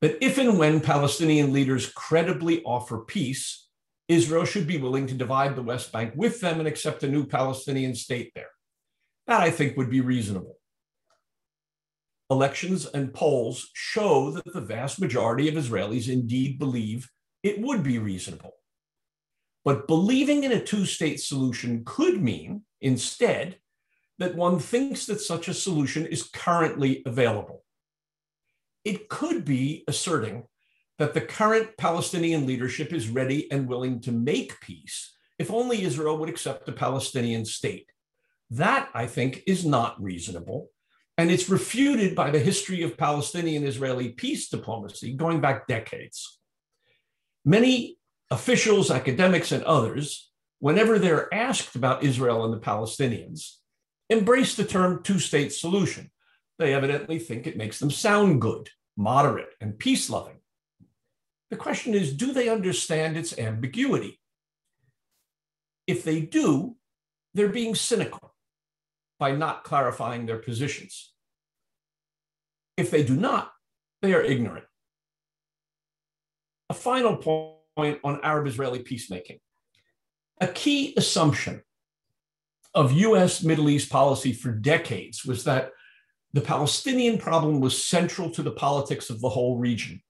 that 0.00 0.24
if 0.24 0.38
and 0.38 0.58
when 0.58 0.80
Palestinian 0.80 1.52
leaders 1.52 1.92
credibly 1.92 2.62
offer 2.64 2.98
peace, 2.98 3.68
Israel 4.08 4.44
should 4.44 4.66
be 4.66 4.78
willing 4.78 5.06
to 5.08 5.14
divide 5.14 5.56
the 5.56 5.62
West 5.62 5.92
Bank 5.92 6.12
with 6.14 6.40
them 6.40 6.58
and 6.58 6.68
accept 6.68 7.02
a 7.02 7.08
new 7.08 7.26
Palestinian 7.26 7.94
state 7.94 8.32
there. 8.34 8.50
That 9.26 9.40
I 9.40 9.50
think 9.50 9.76
would 9.76 9.90
be 9.90 10.00
reasonable. 10.00 10.58
Elections 12.30 12.86
and 12.86 13.12
polls 13.12 13.70
show 13.74 14.30
that 14.30 14.52
the 14.52 14.60
vast 14.60 15.00
majority 15.00 15.48
of 15.48 15.54
Israelis 15.54 16.08
indeed 16.08 16.58
believe 16.58 17.08
it 17.46 17.60
would 17.60 17.82
be 17.82 17.98
reasonable. 17.98 18.54
But 19.64 19.86
believing 19.86 20.44
in 20.44 20.52
a 20.52 20.60
two 20.60 20.84
state 20.84 21.20
solution 21.20 21.84
could 21.84 22.20
mean, 22.20 22.62
instead, 22.80 23.58
that 24.18 24.34
one 24.34 24.58
thinks 24.58 25.06
that 25.06 25.20
such 25.20 25.48
a 25.48 25.54
solution 25.54 26.06
is 26.06 26.24
currently 26.24 27.02
available. 27.06 27.64
It 28.84 29.08
could 29.08 29.44
be 29.44 29.84
asserting 29.86 30.44
that 30.98 31.14
the 31.14 31.20
current 31.20 31.76
Palestinian 31.76 32.46
leadership 32.46 32.92
is 32.92 33.08
ready 33.08 33.50
and 33.52 33.68
willing 33.68 34.00
to 34.02 34.12
make 34.12 34.60
peace 34.60 35.14
if 35.38 35.50
only 35.50 35.82
Israel 35.82 36.16
would 36.18 36.30
accept 36.30 36.68
a 36.68 36.72
Palestinian 36.72 37.44
state. 37.44 37.90
That, 38.50 38.88
I 38.94 39.06
think, 39.06 39.42
is 39.46 39.66
not 39.66 40.02
reasonable. 40.02 40.70
And 41.18 41.30
it's 41.30 41.48
refuted 41.48 42.14
by 42.14 42.30
the 42.30 42.38
history 42.38 42.82
of 42.82 42.96
Palestinian 42.96 43.64
Israeli 43.64 44.10
peace 44.10 44.48
diplomacy 44.48 45.12
going 45.12 45.40
back 45.40 45.66
decades. 45.66 46.38
Many 47.48 47.96
officials, 48.32 48.90
academics, 48.90 49.52
and 49.52 49.62
others, 49.62 50.32
whenever 50.58 50.98
they're 50.98 51.32
asked 51.32 51.76
about 51.76 52.02
Israel 52.02 52.44
and 52.44 52.52
the 52.52 52.58
Palestinians, 52.58 53.52
embrace 54.10 54.56
the 54.56 54.64
term 54.64 55.04
two 55.04 55.20
state 55.20 55.52
solution. 55.52 56.10
They 56.58 56.74
evidently 56.74 57.20
think 57.20 57.46
it 57.46 57.56
makes 57.56 57.78
them 57.78 57.92
sound 57.92 58.40
good, 58.40 58.70
moderate, 58.96 59.50
and 59.60 59.78
peace 59.78 60.10
loving. 60.10 60.38
The 61.50 61.56
question 61.56 61.94
is 61.94 62.12
do 62.12 62.32
they 62.32 62.48
understand 62.48 63.16
its 63.16 63.38
ambiguity? 63.38 64.18
If 65.86 66.02
they 66.02 66.22
do, 66.22 66.74
they're 67.32 67.48
being 67.48 67.76
cynical 67.76 68.34
by 69.20 69.32
not 69.32 69.62
clarifying 69.62 70.26
their 70.26 70.38
positions. 70.38 71.12
If 72.76 72.90
they 72.90 73.04
do 73.04 73.14
not, 73.14 73.52
they 74.02 74.14
are 74.14 74.22
ignorant. 74.22 74.64
A 76.68 76.74
final 76.74 77.16
point 77.16 77.98
on 78.02 78.20
Arab 78.22 78.46
Israeli 78.46 78.80
peacemaking. 78.80 79.38
A 80.40 80.48
key 80.48 80.94
assumption 80.96 81.62
of 82.74 82.92
US 82.92 83.42
Middle 83.42 83.70
East 83.70 83.90
policy 83.90 84.32
for 84.32 84.52
decades 84.52 85.24
was 85.24 85.44
that 85.44 85.70
the 86.32 86.40
Palestinian 86.40 87.16
problem 87.18 87.60
was 87.60 87.82
central 87.82 88.30
to 88.30 88.42
the 88.42 88.50
politics 88.50 89.08
of 89.08 89.20
the 89.20 89.28
whole 89.28 89.56
region. 89.58 90.02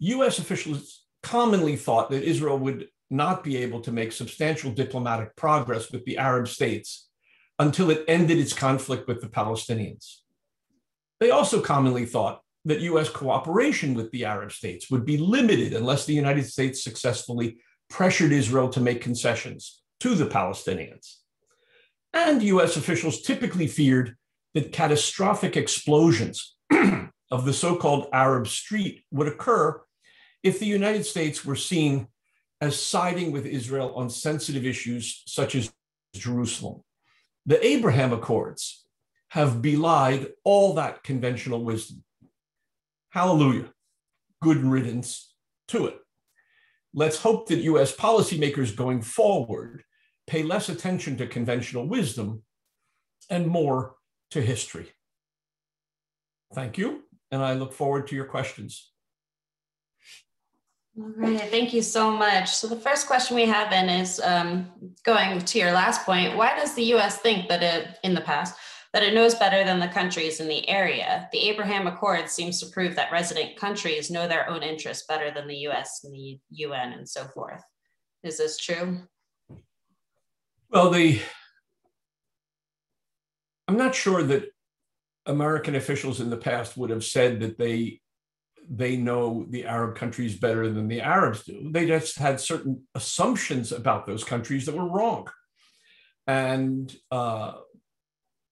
US 0.00 0.38
officials 0.38 1.04
commonly 1.22 1.76
thought 1.76 2.10
that 2.10 2.24
Israel 2.24 2.58
would 2.58 2.88
not 3.10 3.42
be 3.42 3.56
able 3.56 3.80
to 3.80 3.92
make 3.92 4.12
substantial 4.12 4.70
diplomatic 4.70 5.34
progress 5.36 5.90
with 5.90 6.04
the 6.04 6.18
Arab 6.18 6.48
states 6.48 7.08
until 7.58 7.90
it 7.90 8.04
ended 8.08 8.38
its 8.38 8.52
conflict 8.52 9.08
with 9.08 9.20
the 9.20 9.28
Palestinians. 9.28 10.20
They 11.18 11.30
also 11.30 11.60
commonly 11.60 12.06
thought 12.06 12.40
that 12.64 12.80
US 12.80 13.08
cooperation 13.08 13.94
with 13.94 14.10
the 14.10 14.24
Arab 14.24 14.52
states 14.52 14.90
would 14.90 15.04
be 15.04 15.16
limited 15.16 15.72
unless 15.72 16.04
the 16.04 16.14
United 16.14 16.44
States 16.44 16.84
successfully 16.84 17.58
pressured 17.88 18.32
Israel 18.32 18.68
to 18.70 18.80
make 18.80 19.00
concessions 19.00 19.82
to 20.00 20.14
the 20.14 20.26
Palestinians. 20.26 21.16
And 22.12 22.42
US 22.42 22.76
officials 22.76 23.22
typically 23.22 23.66
feared 23.66 24.16
that 24.54 24.72
catastrophic 24.72 25.56
explosions 25.56 26.56
of 27.30 27.44
the 27.44 27.52
so 27.52 27.76
called 27.76 28.08
Arab 28.12 28.48
street 28.48 29.04
would 29.10 29.28
occur 29.28 29.80
if 30.42 30.58
the 30.58 30.66
United 30.66 31.04
States 31.04 31.44
were 31.44 31.56
seen 31.56 32.08
as 32.60 32.80
siding 32.80 33.32
with 33.32 33.46
Israel 33.46 33.94
on 33.94 34.10
sensitive 34.10 34.66
issues 34.66 35.22
such 35.26 35.54
as 35.54 35.72
Jerusalem. 36.14 36.82
The 37.46 37.64
Abraham 37.64 38.12
Accords 38.12 38.84
have 39.28 39.62
belied 39.62 40.28
all 40.44 40.74
that 40.74 41.02
conventional 41.02 41.64
wisdom. 41.64 42.02
Hallelujah. 43.10 43.66
Good 44.40 44.58
riddance 44.58 45.34
to 45.68 45.86
it. 45.86 45.98
Let's 46.94 47.18
hope 47.18 47.48
that 47.48 47.58
US 47.58 47.94
policymakers 47.94 48.74
going 48.74 49.02
forward 49.02 49.84
pay 50.26 50.42
less 50.42 50.68
attention 50.68 51.16
to 51.18 51.26
conventional 51.26 51.86
wisdom 51.86 52.42
and 53.28 53.46
more 53.46 53.96
to 54.30 54.40
history. 54.40 54.90
Thank 56.54 56.78
you, 56.78 57.04
and 57.30 57.42
I 57.42 57.54
look 57.54 57.72
forward 57.72 58.08
to 58.08 58.16
your 58.16 58.24
questions. 58.24 58.90
All 60.98 61.12
right, 61.16 61.40
thank 61.40 61.72
you 61.72 61.82
so 61.82 62.10
much. 62.10 62.48
So 62.48 62.66
the 62.66 62.76
first 62.76 63.06
question 63.06 63.36
we 63.36 63.46
have 63.46 63.70
then 63.70 63.88
is 63.88 64.20
um, 64.20 64.70
going 65.04 65.40
to 65.40 65.58
your 65.58 65.72
last 65.72 66.04
point. 66.04 66.36
Why 66.36 66.56
does 66.56 66.74
the 66.74 66.82
U.S. 66.94 67.18
think 67.18 67.48
that 67.48 67.62
it, 67.62 67.98
in 68.02 68.14
the 68.14 68.20
past, 68.20 68.56
that 68.92 69.02
it 69.02 69.14
knows 69.14 69.34
better 69.36 69.64
than 69.64 69.78
the 69.78 69.88
countries 69.88 70.40
in 70.40 70.48
the 70.48 70.68
area. 70.68 71.28
The 71.32 71.48
Abraham 71.48 71.86
Accord 71.86 72.28
seems 72.28 72.60
to 72.60 72.70
prove 72.70 72.96
that 72.96 73.12
resident 73.12 73.56
countries 73.56 74.10
know 74.10 74.26
their 74.26 74.48
own 74.48 74.62
interests 74.62 75.06
better 75.06 75.30
than 75.30 75.46
the 75.46 75.58
US 75.68 76.00
and 76.04 76.12
the 76.12 76.38
UN 76.50 76.92
and 76.92 77.08
so 77.08 77.24
forth. 77.28 77.62
Is 78.22 78.38
this 78.38 78.58
true? 78.58 79.02
Well, 80.70 80.90
the 80.90 81.20
I'm 83.68 83.76
not 83.76 83.94
sure 83.94 84.22
that 84.24 84.50
American 85.26 85.76
officials 85.76 86.20
in 86.20 86.28
the 86.28 86.36
past 86.36 86.76
would 86.76 86.90
have 86.90 87.04
said 87.04 87.40
that 87.40 87.56
they 87.56 88.00
they 88.68 88.96
know 88.96 89.46
the 89.48 89.64
Arab 89.64 89.96
countries 89.96 90.38
better 90.38 90.70
than 90.70 90.88
the 90.88 91.00
Arabs 91.00 91.44
do. 91.44 91.70
They 91.72 91.86
just 91.86 92.18
had 92.18 92.40
certain 92.40 92.84
assumptions 92.94 93.72
about 93.72 94.06
those 94.06 94.22
countries 94.22 94.66
that 94.66 94.76
were 94.76 94.88
wrong. 94.88 95.28
And 96.26 96.94
uh, 97.10 97.54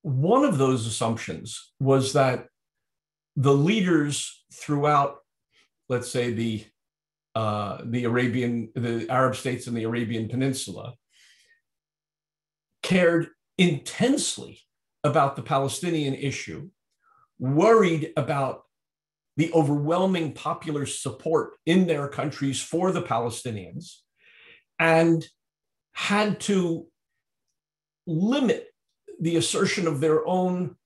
one 0.09 0.43
of 0.43 0.57
those 0.57 0.87
assumptions 0.87 1.71
was 1.81 2.15
that 2.15 2.47
the 3.37 3.53
leaders 3.53 4.43
throughout, 4.55 5.19
let's 5.91 6.11
say, 6.11 6.33
the 6.33 6.65
uh, 7.35 7.83
the 7.85 8.05
Arabian, 8.05 8.71
the 8.75 9.07
Arab 9.11 9.37
states 9.37 9.67
and 9.67 9.77
the 9.77 9.85
Arabian 9.85 10.29
Peninsula, 10.29 10.95
cared 12.83 13.29
intensely 13.59 14.61
about 15.05 15.37
the 15.37 15.43
Palestinian 15.43 16.15
issue, 16.15 16.71
worried 17.39 18.13
about 18.17 18.63
the 19.37 19.53
overwhelming 19.53 20.33
popular 20.33 20.87
support 20.87 21.51
in 21.67 21.87
their 21.87 22.09
countries 22.09 22.63
for 22.63 22.93
the 22.93 23.03
Palestinians, 23.03 23.99
and 24.79 25.29
had 25.93 26.41
to 26.41 26.87
limit 28.07 28.69
the 29.21 29.37
assertion 29.37 29.87
of 29.87 30.01
their 30.01 30.27
own 30.27 30.77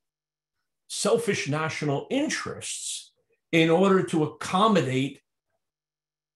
selfish 0.89 1.49
national 1.49 2.07
interests 2.11 3.13
in 3.51 3.71
order 3.71 4.03
to 4.03 4.25
accommodate 4.25 5.21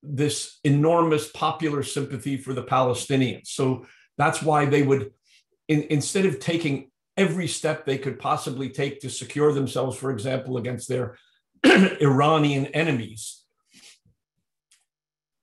this 0.02 0.60
enormous 0.64 1.28
popular 1.30 1.82
sympathy 1.82 2.36
for 2.36 2.52
the 2.52 2.62
Palestinians. 2.62 3.48
So 3.48 3.86
that's 4.18 4.42
why 4.42 4.66
they 4.66 4.82
would, 4.82 5.12
in, 5.68 5.86
instead 5.90 6.26
of 6.26 6.38
taking 6.38 6.90
every 7.16 7.48
step 7.48 7.84
they 7.84 7.98
could 7.98 8.18
possibly 8.18 8.68
take 8.68 9.00
to 9.00 9.10
secure 9.10 9.52
themselves, 9.52 9.96
for 9.96 10.10
example, 10.10 10.58
against 10.58 10.88
their 10.88 11.16
Iranian 11.64 12.66
enemies, 12.66 13.42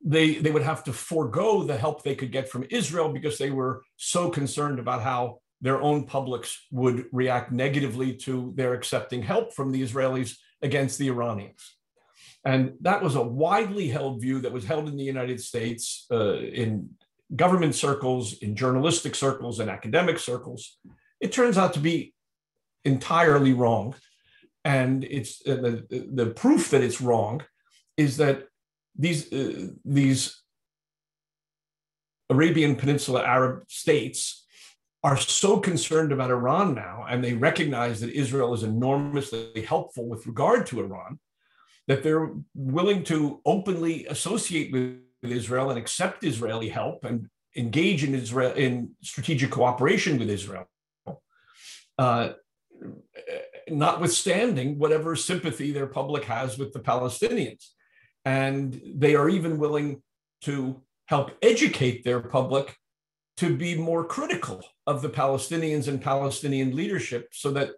they, 0.05 0.35
they 0.35 0.51
would 0.51 0.63
have 0.63 0.83
to 0.83 0.93
forego 0.93 1.63
the 1.63 1.77
help 1.77 2.03
they 2.03 2.15
could 2.15 2.31
get 2.31 2.49
from 2.49 2.65
Israel 2.69 3.09
because 3.09 3.37
they 3.37 3.51
were 3.51 3.83
so 3.95 4.29
concerned 4.29 4.79
about 4.79 5.01
how 5.01 5.39
their 5.63 5.81
own 5.81 6.05
publics 6.05 6.67
would 6.71 7.05
react 7.13 7.51
negatively 7.51 8.13
to 8.13 8.51
their 8.55 8.73
accepting 8.73 9.23
help 9.23 9.53
from 9.53 9.71
the 9.71 9.81
Israelis 9.81 10.35
against 10.61 10.99
the 10.99 11.07
Iranians. 11.07 11.77
And 12.45 12.73
that 12.81 13.01
was 13.01 13.15
a 13.15 13.23
widely 13.23 13.87
held 13.87 14.21
view 14.21 14.41
that 14.41 14.51
was 14.51 14.65
held 14.65 14.89
in 14.89 14.97
the 14.97 15.03
United 15.15 15.39
States 15.41 16.05
uh, 16.11 16.35
in 16.35 16.89
government 17.33 17.75
circles, 17.75 18.37
in 18.39 18.57
journalistic 18.57 19.15
circles, 19.15 19.61
and 19.61 19.69
academic 19.69 20.19
circles. 20.19 20.77
It 21.21 21.31
turns 21.31 21.57
out 21.57 21.73
to 21.75 21.79
be 21.79 22.13
entirely 22.83 23.53
wrong. 23.53 23.95
And 24.65 25.05
it's 25.05 25.41
uh, 25.47 25.55
the, 25.55 26.09
the 26.13 26.27
proof 26.31 26.71
that 26.71 26.83
it's 26.83 26.99
wrong 26.99 27.41
is 27.95 28.17
that 28.17 28.47
these, 28.97 29.31
uh, 29.31 29.67
these 29.85 30.41
Arabian 32.29 32.75
Peninsula 32.75 33.23
Arab 33.23 33.63
states 33.69 34.42
are 35.03 35.17
so 35.17 35.59
concerned 35.59 36.11
about 36.11 36.31
Iran 36.31 36.73
now, 36.73 37.05
and 37.09 37.23
they 37.23 37.33
recognize 37.33 37.99
that 37.99 38.11
Israel 38.11 38.53
is 38.53 38.63
enormously 38.63 39.61
helpful 39.67 40.07
with 40.07 40.25
regard 40.25 40.65
to 40.67 40.79
Iran, 40.79 41.19
that 41.87 42.03
they're 42.03 42.31
willing 42.55 43.03
to 43.05 43.41
openly 43.45 44.05
associate 44.05 44.71
with 44.71 44.99
Israel 45.23 45.69
and 45.69 45.77
accept 45.77 46.23
Israeli 46.23 46.69
help 46.69 47.03
and 47.03 47.27
engage 47.55 48.03
in 48.03 48.15
Israel 48.15 48.53
in 48.53 48.91
strategic 49.01 49.51
cooperation 49.51 50.17
with 50.17 50.29
Israel, 50.29 50.67
uh, 51.97 52.29
notwithstanding 53.69 54.79
whatever 54.79 55.15
sympathy 55.15 55.71
their 55.71 55.87
public 55.87 56.23
has 56.23 56.57
with 56.57 56.71
the 56.73 56.79
Palestinians. 56.79 57.67
And 58.25 58.81
they 58.95 59.15
are 59.15 59.29
even 59.29 59.57
willing 59.57 60.01
to 60.41 60.81
help 61.07 61.31
educate 61.41 62.03
their 62.03 62.21
public 62.21 62.77
to 63.37 63.55
be 63.55 63.75
more 63.75 64.05
critical 64.05 64.61
of 64.85 65.01
the 65.01 65.09
Palestinians 65.09 65.87
and 65.87 66.01
Palestinian 66.01 66.75
leadership 66.75 67.29
so 67.31 67.51
that 67.51 67.71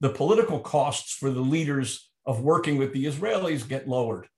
the 0.00 0.10
political 0.10 0.60
costs 0.60 1.12
for 1.12 1.30
the 1.30 1.40
leaders 1.40 2.10
of 2.26 2.40
working 2.40 2.76
with 2.76 2.92
the 2.92 3.04
Israelis 3.06 3.68
get 3.68 3.88
lowered. 3.88 4.28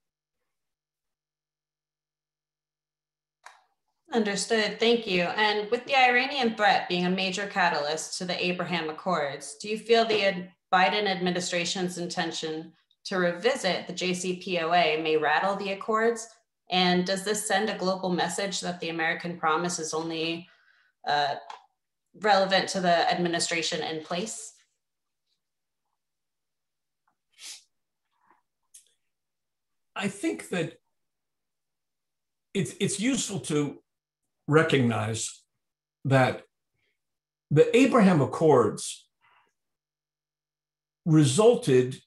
Understood. 4.11 4.79
Thank 4.79 5.05
you. 5.05 5.23
And 5.23 5.69
with 5.69 5.85
the 5.85 5.95
Iranian 5.95 6.55
threat 6.55 6.89
being 6.89 7.05
a 7.05 7.11
major 7.11 7.45
catalyst 7.45 8.17
to 8.17 8.25
the 8.25 8.43
Abraham 8.43 8.89
Accords, 8.89 9.55
do 9.61 9.69
you 9.69 9.77
feel 9.77 10.03
the 10.03 10.47
Biden 10.73 11.07
administration's 11.07 11.99
intention 11.99 12.73
to 13.05 13.17
revisit 13.17 13.85
the 13.85 13.93
JCPOA 13.93 15.03
may 15.03 15.15
rattle 15.17 15.55
the 15.55 15.73
Accords? 15.73 16.27
And 16.71 17.05
does 17.05 17.23
this 17.23 17.47
send 17.47 17.69
a 17.69 17.77
global 17.77 18.09
message 18.09 18.61
that 18.61 18.79
the 18.79 18.89
American 18.89 19.37
promise 19.37 19.77
is 19.77 19.93
only 19.93 20.47
uh, 21.07 21.35
relevant 22.21 22.69
to 22.69 22.81
the 22.81 23.11
administration 23.11 23.81
in 23.81 24.03
place? 24.03 24.53
I 29.95 30.07
think 30.07 30.49
that 30.49 30.77
it's 32.53 32.73
it's 32.79 32.99
useful 32.99 33.39
to 33.41 33.79
recognize 34.47 35.43
that 36.05 36.43
the 37.51 37.75
Abraham 37.75 38.21
Accords 38.21 39.07
resulted 41.05 41.97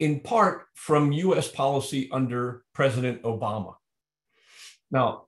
in 0.00 0.20
part 0.20 0.66
from 0.74 1.12
US 1.12 1.48
policy 1.48 2.08
under 2.10 2.64
President 2.72 3.22
Obama. 3.22 3.74
Now, 4.90 5.26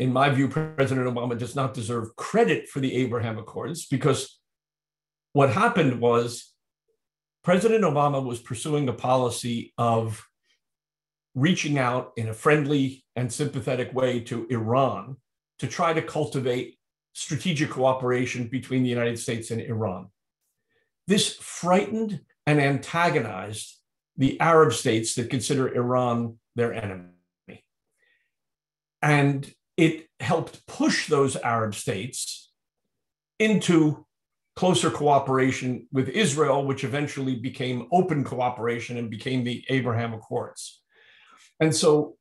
in 0.00 0.14
my 0.14 0.30
view, 0.30 0.48
President 0.48 1.06
Obama 1.06 1.38
does 1.38 1.54
not 1.54 1.74
deserve 1.74 2.16
credit 2.16 2.66
for 2.66 2.80
the 2.80 2.94
Abraham 2.96 3.36
Accords 3.36 3.86
because 3.86 4.40
what 5.34 5.52
happened 5.52 6.00
was 6.00 6.54
President 7.44 7.84
Obama 7.84 8.24
was 8.24 8.40
pursuing 8.40 8.88
a 8.88 8.94
policy 8.94 9.74
of 9.76 10.26
reaching 11.34 11.78
out 11.78 12.12
in 12.16 12.28
a 12.28 12.34
friendly 12.34 13.04
and 13.14 13.30
sympathetic 13.30 13.92
way 13.92 14.20
to 14.20 14.46
Iran 14.48 15.18
to 15.58 15.66
try 15.66 15.92
to 15.92 16.00
cultivate 16.00 16.78
strategic 17.12 17.68
cooperation 17.68 18.48
between 18.48 18.82
the 18.82 18.88
United 18.88 19.18
States 19.18 19.50
and 19.50 19.60
Iran. 19.60 20.08
This 21.08 21.34
frightened 21.34 22.20
and 22.46 22.58
antagonized 22.58 23.76
the 24.16 24.40
Arab 24.40 24.72
states 24.72 25.14
that 25.16 25.28
consider 25.28 25.74
Iran 25.74 26.38
their 26.56 26.72
enemy. 26.72 27.10
And 29.02 29.52
it 29.80 30.06
helped 30.20 30.66
push 30.66 31.08
those 31.08 31.36
Arab 31.36 31.74
states 31.74 32.52
into 33.38 34.06
closer 34.54 34.90
cooperation 34.90 35.88
with 35.90 36.10
Israel, 36.10 36.66
which 36.66 36.84
eventually 36.84 37.36
became 37.36 37.88
open 37.90 38.22
cooperation 38.22 38.98
and 38.98 39.08
became 39.08 39.42
the 39.42 39.64
Abraham 39.70 40.12
Accords. 40.12 40.82
And 41.60 41.74
so 41.74 42.16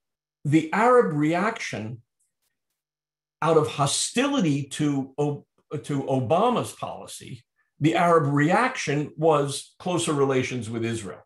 the 0.45 0.71
Arab 0.71 1.13
reaction 1.13 2.01
out 3.41 3.57
of 3.57 3.67
hostility 3.67 4.63
to, 4.63 5.13
to 5.83 6.03
Obama's 6.03 6.71
policy, 6.71 7.43
the 7.81 7.95
Arab 7.95 8.33
reaction 8.33 9.11
was 9.17 9.75
closer 9.79 10.13
relations 10.13 10.69
with 10.69 10.85
Israel 10.85 11.25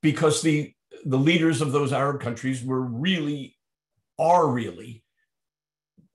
because 0.00 0.40
the, 0.40 0.72
the 1.04 1.18
leaders 1.18 1.60
of 1.60 1.72
those 1.72 1.92
Arab 1.92 2.22
countries 2.22 2.64
were 2.64 2.80
really, 2.80 3.54
are 4.18 4.48
really 4.48 5.02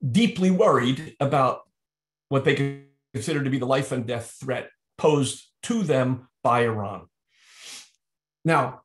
deeply 0.09 0.51
worried 0.51 1.15
about 1.19 1.61
what 2.29 2.45
they 2.45 2.83
consider 3.13 3.43
to 3.43 3.49
be 3.49 3.59
the 3.59 3.65
life 3.65 3.91
and 3.91 4.05
death 4.05 4.35
threat 4.39 4.69
posed 4.97 5.49
to 5.63 5.83
them 5.83 6.27
by 6.43 6.63
Iran. 6.63 7.07
Now, 8.43 8.81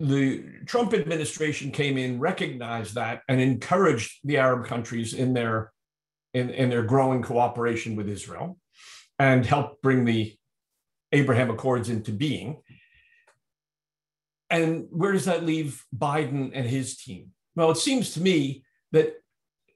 the 0.00 0.44
Trump 0.66 0.92
administration 0.92 1.70
came 1.70 1.96
in, 1.96 2.18
recognized 2.18 2.96
that, 2.96 3.22
and 3.28 3.40
encouraged 3.40 4.18
the 4.24 4.38
Arab 4.38 4.66
countries 4.66 5.14
in 5.14 5.34
their 5.34 5.72
in, 6.32 6.50
in 6.50 6.68
their 6.68 6.82
growing 6.82 7.22
cooperation 7.22 7.94
with 7.94 8.08
Israel, 8.08 8.58
and 9.20 9.46
helped 9.46 9.82
bring 9.82 10.04
the 10.04 10.36
Abraham 11.12 11.48
Accords 11.48 11.88
into 11.88 12.10
being. 12.10 12.60
And 14.50 14.86
where 14.90 15.12
does 15.12 15.26
that 15.26 15.44
leave 15.44 15.84
Biden 15.96 16.50
and 16.52 16.66
his 16.66 16.96
team? 16.96 17.30
Well, 17.56 17.70
it 17.70 17.78
seems 17.78 18.14
to 18.14 18.20
me 18.20 18.64
that 18.92 19.14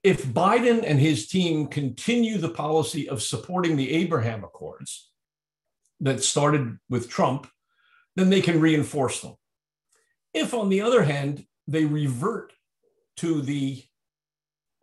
if 0.02 0.24
Biden 0.24 0.84
and 0.84 1.00
his 1.00 1.28
team 1.28 1.66
continue 1.66 2.38
the 2.38 2.48
policy 2.48 3.08
of 3.08 3.22
supporting 3.22 3.76
the 3.76 3.92
Abraham 3.92 4.44
Accords 4.44 5.10
that 6.00 6.22
started 6.22 6.78
with 6.88 7.08
Trump, 7.08 7.48
then 8.16 8.30
they 8.30 8.40
can 8.40 8.60
reinforce 8.60 9.20
them. 9.20 9.34
If, 10.34 10.54
on 10.54 10.68
the 10.68 10.82
other 10.82 11.02
hand, 11.02 11.44
they 11.66 11.84
revert 11.84 12.52
to 13.18 13.42
the 13.42 13.82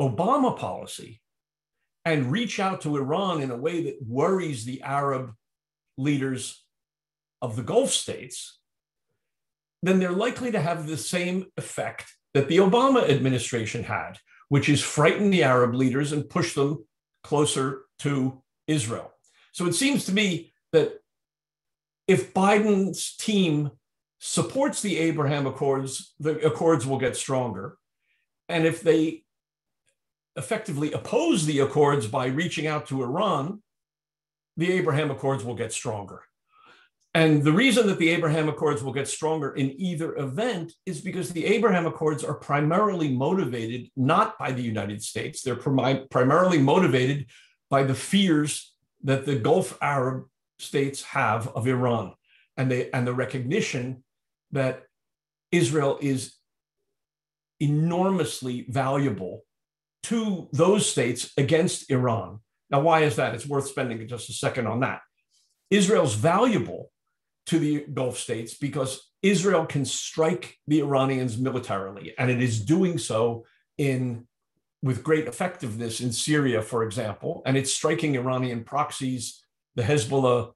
Obama 0.01 0.57
policy 0.57 1.21
and 2.03 2.31
reach 2.31 2.59
out 2.59 2.81
to 2.81 2.97
Iran 2.97 3.41
in 3.41 3.51
a 3.51 3.57
way 3.57 3.83
that 3.83 3.97
worries 4.05 4.65
the 4.65 4.81
Arab 4.81 5.33
leaders 5.97 6.63
of 7.41 7.55
the 7.55 7.63
Gulf 7.63 7.91
states, 7.91 8.59
then 9.81 9.99
they're 9.99 10.11
likely 10.11 10.51
to 10.51 10.61
have 10.61 10.87
the 10.87 10.97
same 10.97 11.45
effect 11.57 12.13
that 12.35 12.49
the 12.49 12.57
Obama 12.57 13.09
administration 13.09 13.81
had, 13.81 14.19
which 14.49 14.67
is 14.67 14.83
frighten 14.83 15.29
the 15.29 15.41
Arab 15.41 15.73
leaders 15.73 16.11
and 16.11 16.29
push 16.29 16.53
them 16.53 16.85
closer 17.23 17.83
to 17.99 18.43
Israel. 18.67 19.09
So 19.53 19.65
it 19.67 19.73
seems 19.73 20.05
to 20.05 20.11
me 20.11 20.51
that 20.73 20.95
if 22.09 22.33
Biden's 22.33 23.15
team 23.15 23.71
supports 24.19 24.81
the 24.81 24.97
Abraham 24.97 25.47
Accords, 25.47 26.13
the 26.19 26.45
Accords 26.45 26.85
will 26.85 26.99
get 26.99 27.15
stronger. 27.15 27.77
And 28.49 28.65
if 28.65 28.81
they 28.81 29.23
effectively 30.35 30.91
oppose 30.91 31.45
the 31.45 31.61
Accords 31.61 32.05
by 32.05 32.25
reaching 32.25 32.67
out 32.67 32.85
to 32.87 33.01
Iran, 33.01 33.63
the 34.57 34.73
Abraham 34.73 35.09
Accords 35.09 35.45
will 35.45 35.55
get 35.55 35.71
stronger. 35.71 36.23
And 37.15 37.45
the 37.45 37.53
reason 37.53 37.87
that 37.87 37.97
the 37.97 38.09
Abraham 38.09 38.49
Accords 38.49 38.83
will 38.83 38.91
get 38.91 39.07
stronger 39.07 39.53
in 39.53 39.79
either 39.79 40.17
event 40.17 40.73
is 40.85 40.99
because 40.99 41.29
the 41.29 41.45
Abraham 41.45 41.85
Accords 41.85 42.25
are 42.25 42.33
primarily 42.33 43.07
motivated 43.07 43.89
not 43.95 44.37
by 44.37 44.51
the 44.51 44.61
United 44.61 45.01
States. 45.01 45.41
They're 45.41 45.55
prim- 45.55 46.07
primarily 46.11 46.57
motivated 46.57 47.27
by 47.69 47.83
the 47.83 47.95
fears 47.95 48.73
that 49.05 49.25
the 49.25 49.37
Gulf 49.37 49.77
Arab 49.81 50.25
states 50.59 51.03
have 51.03 51.47
of 51.55 51.67
Iran 51.67 52.15
and, 52.57 52.69
they, 52.69 52.91
and 52.91 53.07
the 53.07 53.13
recognition 53.13 54.03
that 54.51 54.83
Israel 55.53 55.97
is 56.01 56.33
enormously 57.61 58.65
valuable 58.67 59.45
to 60.03 60.49
those 60.51 60.89
states 60.89 61.31
against 61.37 61.89
Iran. 61.89 62.39
Now, 62.69 62.81
why 62.81 63.03
is 63.03 63.15
that? 63.15 63.35
It's 63.35 63.47
worth 63.47 63.69
spending 63.69 64.05
just 64.05 64.29
a 64.29 64.33
second 64.33 64.67
on 64.67 64.81
that. 64.81 64.99
Israel's 65.71 66.15
valuable 66.15 66.91
to 67.47 67.59
the 67.59 67.85
Gulf 67.93 68.17
states 68.17 68.55
because 68.55 69.11
Israel 69.21 69.65
can 69.65 69.85
strike 69.85 70.57
the 70.67 70.81
Iranians 70.81 71.37
militarily, 71.37 72.13
and 72.17 72.29
it 72.29 72.41
is 72.41 72.59
doing 72.59 72.97
so 72.97 73.45
in 73.77 74.27
with 74.81 75.03
great 75.03 75.27
effectiveness 75.27 75.99
in 75.99 76.11
Syria, 76.11 76.61
for 76.61 76.83
example, 76.83 77.41
and 77.45 77.57
it's 77.57 77.73
striking 77.73 78.15
Iranian 78.15 78.63
proxies, 78.63 79.43
the 79.75 79.81
Hezbollah 79.81 80.51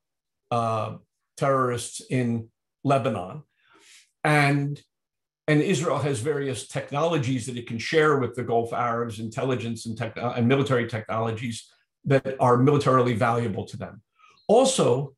uh, 0.51 0.97
terrorists 1.35 2.01
in 2.09 2.49
Lebanon, 2.83 3.43
and 4.23 4.79
and 5.47 5.63
Israel 5.63 5.97
has 5.97 6.19
various 6.19 6.67
technologies 6.67 7.47
that 7.47 7.57
it 7.57 7.65
can 7.65 7.79
share 7.79 8.19
with 8.19 8.35
the 8.35 8.43
Gulf 8.43 8.71
Arabs, 8.71 9.19
intelligence 9.19 9.87
and, 9.87 9.97
techn- 9.97 10.37
and 10.37 10.47
military 10.47 10.87
technologies 10.87 11.67
that 12.05 12.35
are 12.39 12.57
militarily 12.57 13.15
valuable 13.15 13.65
to 13.65 13.75
them. 13.75 14.03
Also, 14.47 15.15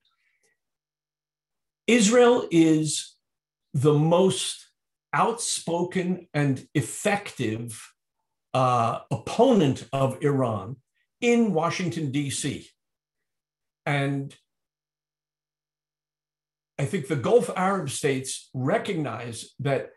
Israel 1.91 2.47
is 2.51 3.17
the 3.73 3.93
most 3.93 4.65
outspoken 5.11 6.29
and 6.33 6.65
effective 6.73 7.85
uh, 8.53 8.99
opponent 9.11 9.85
of 9.91 10.17
Iran 10.21 10.77
in 11.19 11.53
Washington, 11.53 12.09
D.C. 12.11 12.69
And 13.85 14.33
I 16.79 16.85
think 16.85 17.09
the 17.09 17.17
Gulf 17.17 17.49
Arab 17.57 17.89
states 17.89 18.49
recognize 18.53 19.49
that 19.59 19.89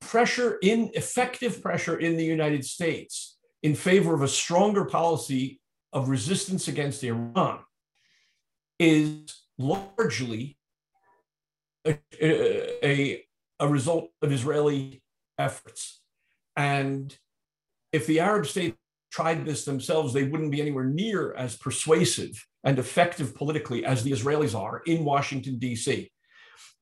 pressure 0.00 0.56
in 0.62 0.92
effective 0.94 1.62
pressure 1.62 1.98
in 1.98 2.16
the 2.16 2.24
United 2.24 2.64
States 2.64 3.36
in 3.62 3.74
favor 3.74 4.14
of 4.14 4.22
a 4.22 4.28
stronger 4.28 4.86
policy 4.86 5.60
of 5.92 6.08
resistance 6.08 6.68
against 6.68 7.04
Iran 7.04 7.58
is 8.78 9.41
largely 9.58 10.56
a, 11.86 11.98
a, 12.22 13.24
a 13.60 13.68
result 13.68 14.10
of 14.22 14.32
Israeli 14.32 15.02
efforts. 15.38 16.00
And 16.56 17.16
if 17.92 18.06
the 18.06 18.20
Arab 18.20 18.46
states 18.46 18.76
tried 19.10 19.44
this 19.44 19.64
themselves, 19.64 20.12
they 20.12 20.24
wouldn't 20.24 20.50
be 20.52 20.60
anywhere 20.60 20.84
near 20.84 21.34
as 21.34 21.56
persuasive 21.56 22.46
and 22.64 22.78
effective 22.78 23.34
politically 23.34 23.84
as 23.84 24.02
the 24.02 24.12
Israelis 24.12 24.58
are 24.58 24.82
in 24.86 25.04
Washington, 25.04 25.58
D.C. 25.58 26.10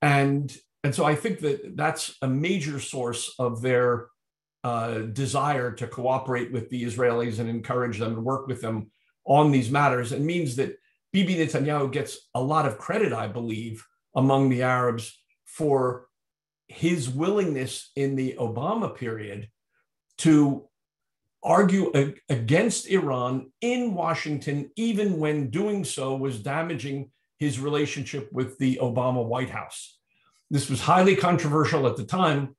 And, 0.02 0.54
and 0.84 0.94
so 0.94 1.04
I 1.04 1.14
think 1.14 1.40
that 1.40 1.76
that's 1.76 2.16
a 2.22 2.28
major 2.28 2.78
source 2.78 3.34
of 3.38 3.62
their 3.62 4.06
uh, 4.62 4.98
desire 4.98 5.72
to 5.72 5.86
cooperate 5.86 6.52
with 6.52 6.68
the 6.68 6.84
Israelis 6.84 7.38
and 7.38 7.48
encourage 7.48 7.98
them 7.98 8.14
to 8.14 8.20
work 8.20 8.46
with 8.46 8.60
them 8.60 8.90
on 9.24 9.50
these 9.50 9.70
matters. 9.70 10.12
It 10.12 10.20
means 10.20 10.56
that 10.56 10.76
Bibi 11.12 11.36
Netanyahu 11.36 11.90
gets 11.90 12.28
a 12.34 12.42
lot 12.42 12.66
of 12.66 12.78
credit, 12.78 13.12
I 13.12 13.26
believe, 13.26 13.84
among 14.14 14.48
the 14.48 14.62
Arabs 14.62 15.18
for 15.44 16.06
his 16.68 17.08
willingness 17.08 17.90
in 17.96 18.14
the 18.14 18.36
Obama 18.38 18.94
period 18.94 19.48
to 20.18 20.68
argue 21.42 22.14
against 22.28 22.88
Iran 22.88 23.50
in 23.60 23.94
Washington, 23.94 24.70
even 24.76 25.18
when 25.18 25.50
doing 25.50 25.84
so 25.84 26.14
was 26.14 26.42
damaging 26.42 27.10
his 27.38 27.58
relationship 27.58 28.30
with 28.32 28.58
the 28.58 28.78
Obama 28.82 29.24
White 29.24 29.50
House. 29.50 29.98
This 30.50 30.68
was 30.68 30.80
highly 30.80 31.16
controversial 31.16 31.86
at 31.86 31.96
the 31.96 32.04
time, 32.04 32.54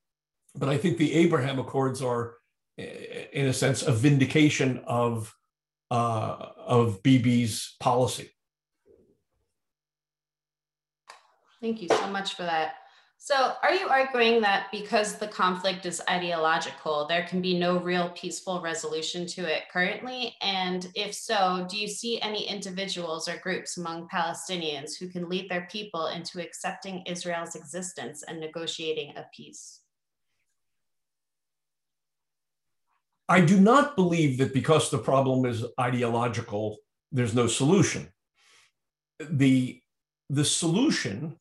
but 0.55 0.67
I 0.67 0.77
think 0.77 0.97
the 0.97 1.13
Abraham 1.13 1.59
Accords 1.59 2.01
are, 2.01 2.35
in 2.77 3.47
a 3.47 3.53
sense, 3.53 3.83
a 3.83 3.91
vindication 3.91 4.81
of, 4.87 5.33
uh, 5.91 6.47
of 6.57 7.03
Bibi's 7.03 7.75
policy. 7.79 8.31
Thank 11.61 11.81
you 11.81 11.87
so 11.89 12.07
much 12.07 12.33
for 12.33 12.41
that. 12.41 12.73
So, 13.23 13.53
are 13.61 13.71
you 13.71 13.87
arguing 13.87 14.41
that 14.41 14.71
because 14.71 15.19
the 15.19 15.27
conflict 15.27 15.85
is 15.85 16.01
ideological, 16.09 17.05
there 17.05 17.27
can 17.27 17.39
be 17.39 17.55
no 17.55 17.77
real 17.77 18.09
peaceful 18.09 18.61
resolution 18.61 19.27
to 19.27 19.41
it 19.41 19.65
currently? 19.71 20.35
And 20.41 20.91
if 20.95 21.13
so, 21.13 21.67
do 21.69 21.77
you 21.77 21.87
see 21.87 22.19
any 22.19 22.47
individuals 22.47 23.27
or 23.27 23.37
groups 23.37 23.77
among 23.77 24.07
Palestinians 24.07 24.97
who 24.97 25.07
can 25.07 25.29
lead 25.29 25.51
their 25.51 25.67
people 25.71 26.07
into 26.07 26.41
accepting 26.41 27.03
Israel's 27.05 27.53
existence 27.53 28.23
and 28.23 28.39
negotiating 28.39 29.15
a 29.15 29.27
peace? 29.31 29.81
I 33.29 33.41
do 33.41 33.59
not 33.59 33.95
believe 33.95 34.39
that 34.39 34.51
because 34.51 34.89
the 34.89 34.97
problem 34.97 35.45
is 35.45 35.63
ideological, 35.79 36.77
there's 37.11 37.35
no 37.35 37.45
solution. 37.45 38.11
The, 39.19 39.79
the 40.31 40.43
solution 40.43 41.37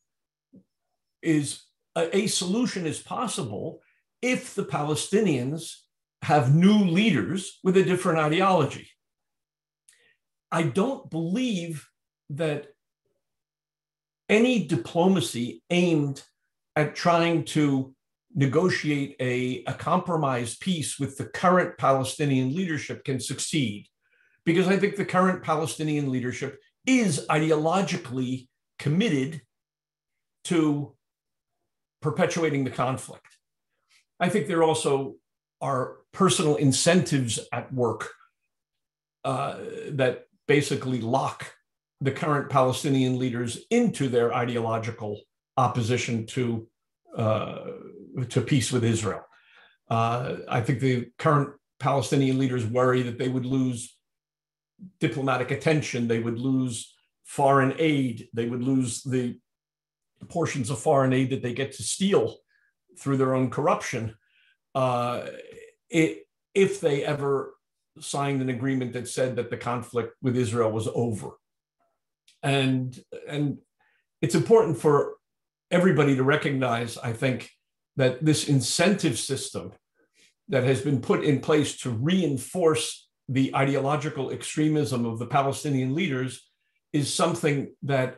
is 1.21 1.63
a, 1.95 2.15
a 2.15 2.27
solution 2.27 2.85
is 2.85 2.99
possible 2.99 3.81
if 4.21 4.55
the 4.55 4.65
Palestinians 4.65 5.75
have 6.21 6.53
new 6.53 6.85
leaders 6.85 7.59
with 7.63 7.77
a 7.77 7.83
different 7.83 8.19
ideology. 8.19 8.89
I 10.51 10.63
don't 10.63 11.09
believe 11.09 11.87
that 12.29 12.67
any 14.29 14.65
diplomacy 14.65 15.63
aimed 15.69 16.23
at 16.75 16.95
trying 16.95 17.43
to 17.43 17.93
negotiate 18.33 19.15
a, 19.19 19.63
a 19.67 19.73
compromised 19.73 20.61
peace 20.61 20.99
with 20.99 21.17
the 21.17 21.25
current 21.25 21.77
Palestinian 21.77 22.55
leadership 22.55 23.03
can 23.03 23.19
succeed. 23.19 23.87
Because 24.45 24.67
I 24.67 24.77
think 24.77 24.95
the 24.95 25.05
current 25.05 25.43
Palestinian 25.43 26.11
leadership 26.11 26.59
is 26.85 27.25
ideologically 27.29 28.47
committed 28.79 29.41
to 30.45 30.95
perpetuating 32.01 32.63
the 32.63 32.71
conflict. 32.71 33.37
I 34.19 34.29
think 34.29 34.47
there 34.47 34.63
also 34.63 35.15
are 35.61 35.97
personal 36.11 36.55
incentives 36.55 37.39
at 37.51 37.71
work 37.73 38.09
uh, 39.23 39.57
that 39.89 40.25
basically 40.47 41.01
lock 41.01 41.53
the 42.01 42.11
current 42.11 42.49
Palestinian 42.49 43.19
leaders 43.19 43.65
into 43.69 44.09
their 44.09 44.33
ideological 44.33 45.21
opposition 45.57 46.25
to 46.25 46.67
uh, 47.15 47.65
to 48.29 48.41
peace 48.41 48.71
with 48.71 48.83
Israel. 48.83 49.23
Uh, 49.89 50.37
I 50.47 50.61
think 50.61 50.79
the 50.79 51.09
current 51.19 51.49
Palestinian 51.79 52.37
leaders 52.39 52.65
worry 52.65 53.01
that 53.03 53.17
they 53.17 53.27
would 53.27 53.45
lose 53.45 53.97
diplomatic 54.99 55.51
attention, 55.51 56.07
they 56.07 56.19
would 56.19 56.39
lose 56.39 56.93
foreign 57.25 57.73
aid, 57.77 58.29
they 58.33 58.47
would 58.47 58.63
lose 58.63 59.03
the 59.03 59.37
portions 60.29 60.69
of 60.69 60.79
foreign 60.79 61.13
aid 61.13 61.29
that 61.29 61.41
they 61.41 61.53
get 61.53 61.73
to 61.73 61.83
steal 61.83 62.37
through 62.99 63.17
their 63.17 63.33
own 63.33 63.49
corruption. 63.49 64.15
Uh, 64.75 65.25
it, 65.89 66.25
if 66.53 66.81
they 66.81 67.03
ever 67.03 67.53
signed 67.99 68.41
an 68.41 68.49
agreement 68.49 68.93
that 68.93 69.07
said 69.07 69.35
that 69.35 69.49
the 69.49 69.57
conflict 69.57 70.15
with 70.21 70.35
Israel 70.37 70.71
was 70.71 70.87
over. 70.93 71.31
And, 72.43 72.97
and 73.27 73.57
it's 74.21 74.35
important 74.35 74.77
for 74.77 75.15
everybody 75.69 76.15
to 76.15 76.23
recognize, 76.23 76.97
I 76.97 77.13
think, 77.13 77.49
that 77.97 78.23
this 78.23 78.47
incentive 78.47 79.19
system 79.19 79.73
that 80.49 80.63
has 80.63 80.81
been 80.81 81.01
put 81.01 81.23
in 81.23 81.39
place 81.39 81.77
to 81.79 81.89
reinforce 81.89 83.09
the 83.29 83.55
ideological 83.55 84.31
extremism 84.31 85.05
of 85.05 85.19
the 85.19 85.27
Palestinian 85.27 85.93
leaders 85.93 86.49
is 86.91 87.13
something 87.13 87.73
that 87.83 88.17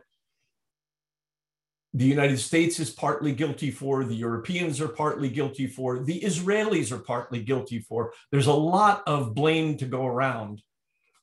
the 1.94 2.06
United 2.06 2.40
States 2.40 2.80
is 2.80 2.90
partly 2.90 3.34
guilty 3.34 3.70
for, 3.70 4.04
the 4.04 4.16
Europeans 4.16 4.82
are 4.82 4.88
partly 4.88 5.30
guilty 5.30 5.68
for, 5.68 6.00
the 6.00 6.22
Israelis 6.22 6.92
are 6.92 7.00
partly 7.00 7.42
guilty 7.42 7.80
for. 7.80 8.14
There's 8.32 8.48
a 8.48 8.54
lot 8.54 9.04
of 9.06 9.36
blame 9.36 9.78
to 9.78 9.86
go 9.86 10.06
around 10.08 10.62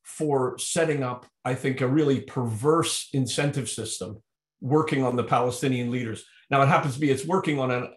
for 0.05 0.59
setting 0.59 1.03
up, 1.03 1.27
I 1.45 1.55
think, 1.55 1.81
a 1.81 1.89
really 1.89 2.21
perverse 2.21 3.09
incentive 3.13 3.69
system 3.69 4.23
working 4.61 5.03
on 5.03 5.17
the 5.17 5.25
Palestinian 5.25 5.91
leaders. 5.91 6.25
Now, 6.51 6.63
it 6.63 6.67
happens 6.67 6.95
to 6.95 7.01
be 7.01 7.11
it's 7.11 7.27
working 7.27 7.59
on 7.59 7.71
an 7.71 7.89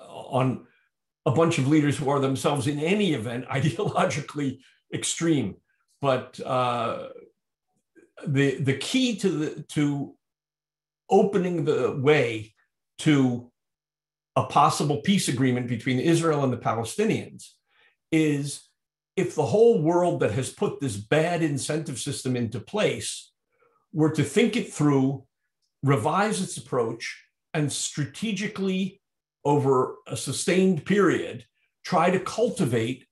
on 0.00 0.66
a 1.26 1.30
bunch 1.30 1.58
of 1.58 1.68
leaders 1.68 1.96
who 1.96 2.08
are 2.08 2.20
themselves, 2.20 2.66
in 2.66 2.78
any 2.78 3.12
event, 3.12 3.46
ideologically 3.50 4.58
extreme. 4.92 5.56
But 6.00 6.38
uh, 6.40 7.08
the 8.26 8.56
the 8.60 8.74
key 8.74 9.16
to 9.16 9.28
the 9.28 9.62
to 9.74 10.14
opening 11.10 11.64
the 11.64 11.92
way 12.00 12.54
to 12.98 13.50
a 14.36 14.44
possible 14.44 14.98
peace 14.98 15.28
agreement 15.28 15.68
between 15.68 15.98
Israel 15.98 16.44
and 16.44 16.52
the 16.52 16.58
Palestinians 16.58 17.50
is 18.12 18.68
if 19.16 19.34
the 19.34 19.46
whole 19.46 19.82
world 19.82 20.20
that 20.20 20.32
has 20.32 20.50
put 20.50 20.80
this 20.80 20.96
bad 20.96 21.42
incentive 21.42 21.98
system 21.98 22.36
into 22.36 22.60
place 22.60 23.32
were 23.92 24.10
to 24.12 24.22
think 24.22 24.56
it 24.56 24.72
through, 24.72 25.24
revise 25.82 26.40
its 26.40 26.56
approach, 26.56 27.24
and 27.52 27.72
strategically, 27.72 29.00
over 29.44 29.96
a 30.06 30.16
sustained 30.16 30.84
period, 30.84 31.44
try 31.84 32.10
to 32.10 32.20
cultivate 32.20 33.06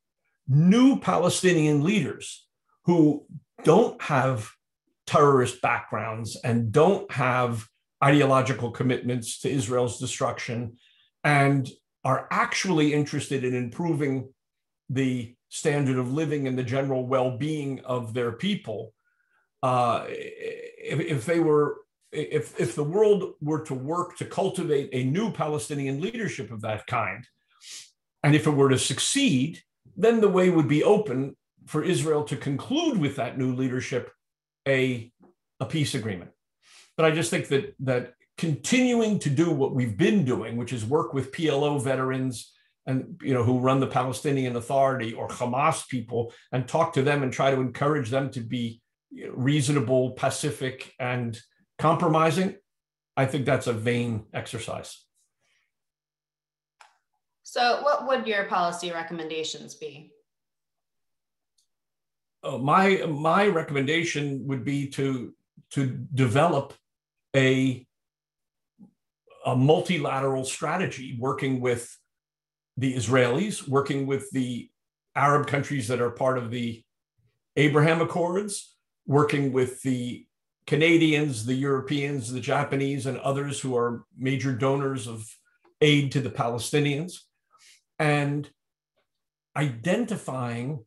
new 0.47 1.01
Palestinian 1.01 1.83
leaders 1.83 2.47
who 2.85 3.27
don't 3.65 4.01
have 4.03 4.51
terrorist 5.07 5.61
backgrounds 5.61 6.37
and 6.45 6.71
don't 6.71 7.11
have 7.11 7.67
ideological 8.07 8.71
commitments 8.71 9.41
to 9.41 9.51
Israel's 9.51 9.99
destruction 9.99 10.77
and 11.25 11.69
are 12.05 12.29
actually 12.31 12.95
interested 12.95 13.43
in 13.43 13.55
improving 13.55 14.33
the 14.89 15.35
standard 15.49 15.99
of 15.99 16.13
living 16.13 16.47
and 16.47 16.57
the 16.57 16.63
general 16.63 17.07
well-being 17.07 17.81
of 17.81 18.15
their 18.15 18.33
people 18.33 18.93
uh, 19.63 20.05
if, 20.09 21.01
if, 21.01 21.27
they 21.27 21.41
were 21.41 21.79
if, 22.13 22.59
if 22.61 22.77
the 22.77 22.85
world 22.85 23.35
were 23.41 23.63
to 23.65 23.75
work 23.75 24.17
to 24.17 24.25
cultivate 24.25 24.89
a 24.93 25.03
new 25.05 25.33
palestinian 25.33 26.01
leadership 26.01 26.53
of 26.53 26.61
that 26.61 26.87
kind 26.87 27.27
and 28.23 28.35
if 28.37 28.47
it 28.47 28.51
were 28.51 28.69
to 28.69 28.79
succeed 28.79 29.61
then 29.97 30.21
the 30.21 30.35
way 30.37 30.51
would 30.51 30.69
be 30.69 30.85
open 30.85 31.37
for 31.67 31.83
israel 31.83 32.23
to 32.23 32.37
conclude 32.37 32.97
with 32.99 33.17
that 33.17 33.39
new 33.39 33.53
leadership 33.55 34.13
a, 34.69 35.11
a 35.59 35.67
peace 35.67 35.95
agreement 35.95 36.31
but 36.97 37.05
I 37.05 37.11
just 37.11 37.31
think 37.31 37.49
that 37.49 37.75
that 37.81 38.15
continuing 38.39 39.19
to 39.21 39.31
do 39.31 39.51
what 39.51 39.75
we've 39.75 39.97
been 39.97 40.25
doing, 40.25 40.57
which 40.57 40.73
is 40.73 40.85
work 40.85 41.15
with 41.15 41.33
PLO 41.33 41.83
veterans 41.83 42.53
and 42.87 43.19
you 43.23 43.35
know 43.35 43.43
who 43.43 43.59
run 43.59 43.81
the 43.81 43.87
Palestinian 43.87 44.57
Authority 44.57 45.13
or 45.13 45.29
Hamas 45.29 45.89
people 45.89 46.33
and 46.53 46.69
talk 46.69 46.93
to 46.95 47.03
them 47.03 47.23
and 47.23 47.33
try 47.33 47.51
to 47.51 47.61
encourage 47.61 48.11
them 48.11 48.31
to 48.31 48.41
be 48.41 48.81
reasonable, 49.31 50.13
pacific, 50.13 50.95
and 50.99 51.39
compromising. 51.79 52.57
I 53.17 53.27
think 53.27 53.47
that's 53.47 53.67
a 53.67 53.73
vain 53.73 54.27
exercise. 54.35 55.03
So, 57.43 57.81
what 57.83 58.07
would 58.07 58.27
your 58.27 58.45
policy 58.45 58.91
recommendations 58.91 59.75
be? 59.75 60.13
Uh, 62.43 62.59
my 62.59 62.99
my 63.07 63.47
recommendation 63.47 64.47
would 64.47 64.65
be 64.65 64.89
to 64.91 65.35
to 65.71 65.87
develop 66.15 66.75
a, 67.37 67.87
a 69.45 69.55
multilateral 69.55 70.45
strategy 70.45 71.17
working 71.21 71.61
with 71.61 71.97
the 72.77 72.95
Israelis, 72.95 73.69
working 73.69 74.07
with 74.07 74.31
the 74.33 74.71
Arab 75.15 75.47
countries 75.47 75.89
that 75.89 76.01
are 76.01 76.11
part 76.11 76.39
of 76.39 76.51
the 76.51 76.83
Abraham 77.57 78.01
Accords, 78.01 78.75
working 79.07 79.53
with 79.53 79.83
the 79.83 80.27
Canadians, 80.67 81.47
the 81.47 81.55
Europeans, 81.55 82.33
the 82.33 82.41
Japanese, 82.41 83.07
and 83.07 83.19
others 83.19 83.61
who 83.61 83.77
are 83.77 84.05
major 84.19 84.53
donors 84.53 85.07
of 85.07 85.25
aid 85.81 86.13
to 86.13 86.21
the 86.21 86.31
Palestinians, 86.31 87.21
and 87.99 88.51
identifying 89.57 90.85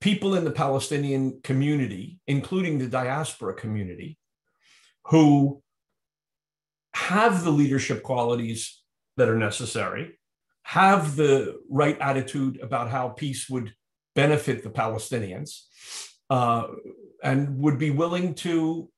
people 0.00 0.34
in 0.34 0.44
the 0.44 0.50
Palestinian 0.50 1.40
community, 1.42 2.18
including 2.26 2.78
the 2.78 2.88
diaspora 2.88 3.54
community, 3.54 4.18
who 5.06 5.62
have 6.94 7.44
the 7.44 7.50
leadership 7.50 8.02
qualities 8.02 8.82
that 9.16 9.28
are 9.28 9.36
necessary, 9.36 10.18
have 10.62 11.16
the 11.16 11.58
right 11.68 11.98
attitude 12.00 12.60
about 12.60 12.90
how 12.90 13.08
peace 13.08 13.48
would 13.48 13.74
benefit 14.14 14.62
the 14.62 14.70
Palestinians, 14.70 15.62
uh, 16.30 16.66
and 17.22 17.58
would 17.58 17.78
be 17.78 17.90
willing 17.90 18.34
to 18.34 18.88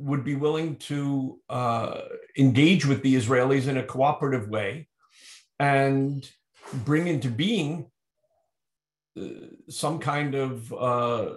would 0.00 0.24
be 0.24 0.36
willing 0.36 0.76
to 0.76 1.40
uh, 1.48 2.02
engage 2.38 2.86
with 2.86 3.02
the 3.02 3.16
Israelis 3.16 3.66
in 3.66 3.78
a 3.78 3.82
cooperative 3.82 4.48
way 4.48 4.86
and 5.58 6.30
bring 6.72 7.08
into 7.08 7.28
being 7.28 7.90
uh, 9.20 9.24
some 9.68 9.98
kind 9.98 10.36
of 10.36 10.72
uh, 10.72 11.34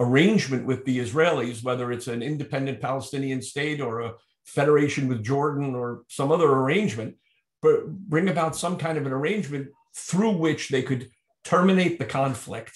arrangement 0.00 0.66
with 0.66 0.84
the 0.84 0.98
Israelis, 0.98 1.62
whether 1.62 1.92
it's 1.92 2.08
an 2.08 2.22
independent 2.22 2.80
Palestinian 2.80 3.40
state 3.42 3.80
or 3.80 4.00
a 4.00 4.14
federation 4.44 5.08
with 5.08 5.24
Jordan 5.24 5.74
or 5.74 6.02
some 6.08 6.32
other 6.32 6.50
arrangement, 6.50 7.16
but 7.62 7.88
bring 7.88 8.28
about 8.28 8.56
some 8.56 8.76
kind 8.76 8.98
of 8.98 9.06
an 9.06 9.12
arrangement 9.12 9.68
through 9.96 10.32
which 10.32 10.68
they 10.68 10.82
could 10.82 11.10
terminate 11.44 11.98
the 11.98 12.04
conflict, 12.04 12.72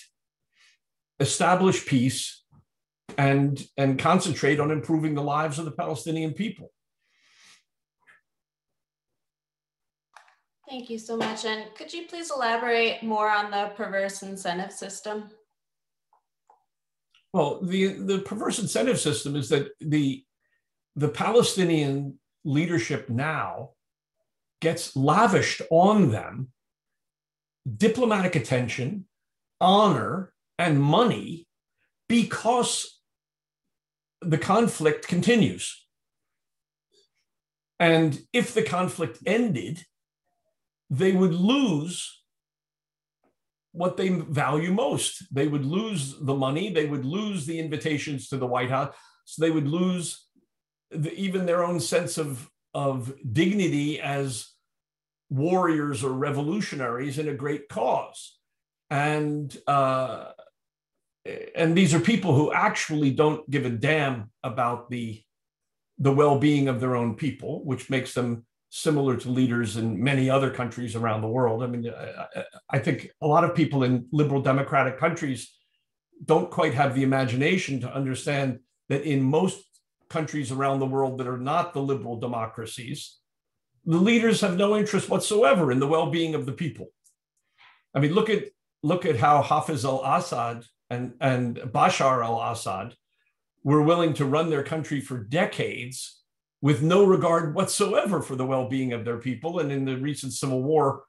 establish 1.21 1.85
peace, 1.87 2.45
and, 3.17 3.67
and 3.77 3.99
concentrate 3.99 4.61
on 4.61 4.71
improving 4.71 5.15
the 5.15 5.23
lives 5.23 5.59
of 5.59 5.65
the 5.65 5.73
Palestinian 5.73 6.33
people. 6.33 6.71
Thank 10.69 10.91
you 10.91 10.99
so 10.99 11.17
much. 11.17 11.47
And 11.47 11.75
could 11.75 11.93
you 11.93 12.07
please 12.07 12.31
elaborate 12.31 13.03
more 13.03 13.31
on 13.31 13.51
the 13.51 13.73
perverse 13.75 14.23
incentive 14.23 14.71
system? 14.71 15.31
Well, 17.33 17.61
the, 17.63 17.89
the 17.89 18.19
perverse 18.21 18.59
incentive 18.59 18.99
system 18.99 19.37
is 19.37 19.49
that 19.51 19.69
the, 19.81 20.25
the 20.97 21.09
Palestinian 21.09 22.19
leadership 22.45 23.09
now 23.09 23.71
gets 24.61 24.97
lavished 24.97 25.63
on 25.71 26.11
them 26.11 26.49
diplomatic 27.77 28.35
attention, 28.35 29.05
honor, 29.61 30.33
and 30.59 30.81
money 30.81 31.47
because 32.09 33.01
the 34.21 34.39
conflict 34.39 35.07
continues. 35.07 35.87
And 37.79 38.21
if 38.33 38.55
the 38.55 38.63
conflict 38.63 39.19
ended, 39.27 39.85
they 40.91 41.13
would 41.13 41.35
lose 41.35 42.18
what 43.79 43.97
they 43.97 44.09
value 44.09 44.73
most. 44.73 45.13
They 45.33 45.47
would 45.47 45.65
lose 45.65 46.17
the 46.21 46.35
money, 46.35 46.73
they 46.73 46.87
would 46.87 47.05
lose 47.05 47.47
the 47.47 47.59
invitations 47.59 48.29
to 48.29 48.37
the 48.37 48.47
White 48.47 48.71
House, 48.71 48.95
so 49.25 49.41
they 49.41 49.51
would 49.51 49.69
lose 49.69 50.27
the, 50.91 51.13
even 51.15 51.47
their 51.47 51.65
own 51.65 51.81
sense 51.81 52.19
of, 52.19 52.51
of 52.75 53.15
dignity 53.33 54.01
as 54.01 54.49
warriors 55.31 56.03
or 56.03 56.13
revolutionaries 56.13 57.19
in 57.19 57.29
a 57.29 57.35
great 57.35 57.69
cause. 57.69 58.39
And 58.91 59.57
uh, 59.67 60.33
and 61.55 61.77
these 61.77 61.95
are 61.95 62.01
people 62.01 62.35
who 62.35 62.53
actually 62.53 63.11
don't 63.11 63.49
give 63.51 63.67
a 63.67 63.71
damn 63.71 64.31
about 64.43 64.91
the 64.91 65.23
the 65.99 66.13
well-being 66.13 66.69
of 66.69 66.81
their 66.81 66.97
own 66.97 67.17
people, 67.17 67.65
which 67.65 67.91
makes 67.91 68.15
them 68.15 68.47
similar 68.71 69.17
to 69.17 69.31
leaders 69.31 69.77
in 69.77 70.03
many 70.03 70.29
other 70.29 70.51
countries 70.51 70.95
around 70.95 71.23
the 71.23 71.29
world. 71.29 71.63
I 71.63 71.67
mean, 71.67 71.91
I, 71.91 72.45
I, 72.69 72.79
think 72.79 73.11
a 73.23 73.27
lot 73.27 73.45
of 73.45 73.55
people 73.55 73.83
in 73.83 74.07
liberal 74.13 74.43
democratic 74.43 74.99
countries 74.99 75.55
don't 76.25 76.51
quite 76.51 76.75
have 76.75 76.95
the 76.95 77.03
imagination 77.03 77.81
to 77.81 77.95
understand 77.95 78.59
that 78.91 79.03
in 79.05 79.23
most 79.23 79.65
countries 80.11 80.53
around 80.53 80.81
the 80.81 80.87
world 80.87 81.19
that 81.19 81.27
are 81.27 81.39
not 81.39 81.73
the 81.73 81.81
liberal 81.81 82.21
democracies, 82.21 83.17
the 83.87 83.97
leaders 83.97 84.41
have 84.43 84.57
no 84.57 84.77
interest 84.77 85.09
whatsoever 85.09 85.73
in 85.73 85.79
the 85.79 85.87
well 85.87 86.11
being 86.11 86.35
of 86.35 86.45
the 86.45 86.53
people. 86.53 86.89
I 87.95 88.01
mean, 88.01 88.13
look 88.13 88.29
at 88.29 88.45
look 88.83 89.07
at 89.07 89.17
how 89.17 89.43
Hafiz 89.43 89.85
al-Assad 89.85 90.65
and, 90.91 91.15
and 91.21 91.57
Bashar 91.57 92.25
al-Assad 92.25 92.95
were 93.65 93.83
willing 93.83 94.15
to 94.15 94.25
run 94.25 94.51
their 94.51 94.63
country 94.63 95.01
for 95.01 95.25
decades 95.25 96.18
with 96.61 96.83
no 96.83 97.05
regard 97.05 97.55
whatsoever 97.55 98.21
for 98.21 98.37
the 98.37 98.47
well-being 98.47 98.93
of 98.93 99.05
their 99.05 99.19
people. 99.19 99.61
And 99.61 99.71
in 99.71 99.85
the 99.85 99.97
recent 99.97 100.33
civil 100.33 100.63
war, 100.63 101.05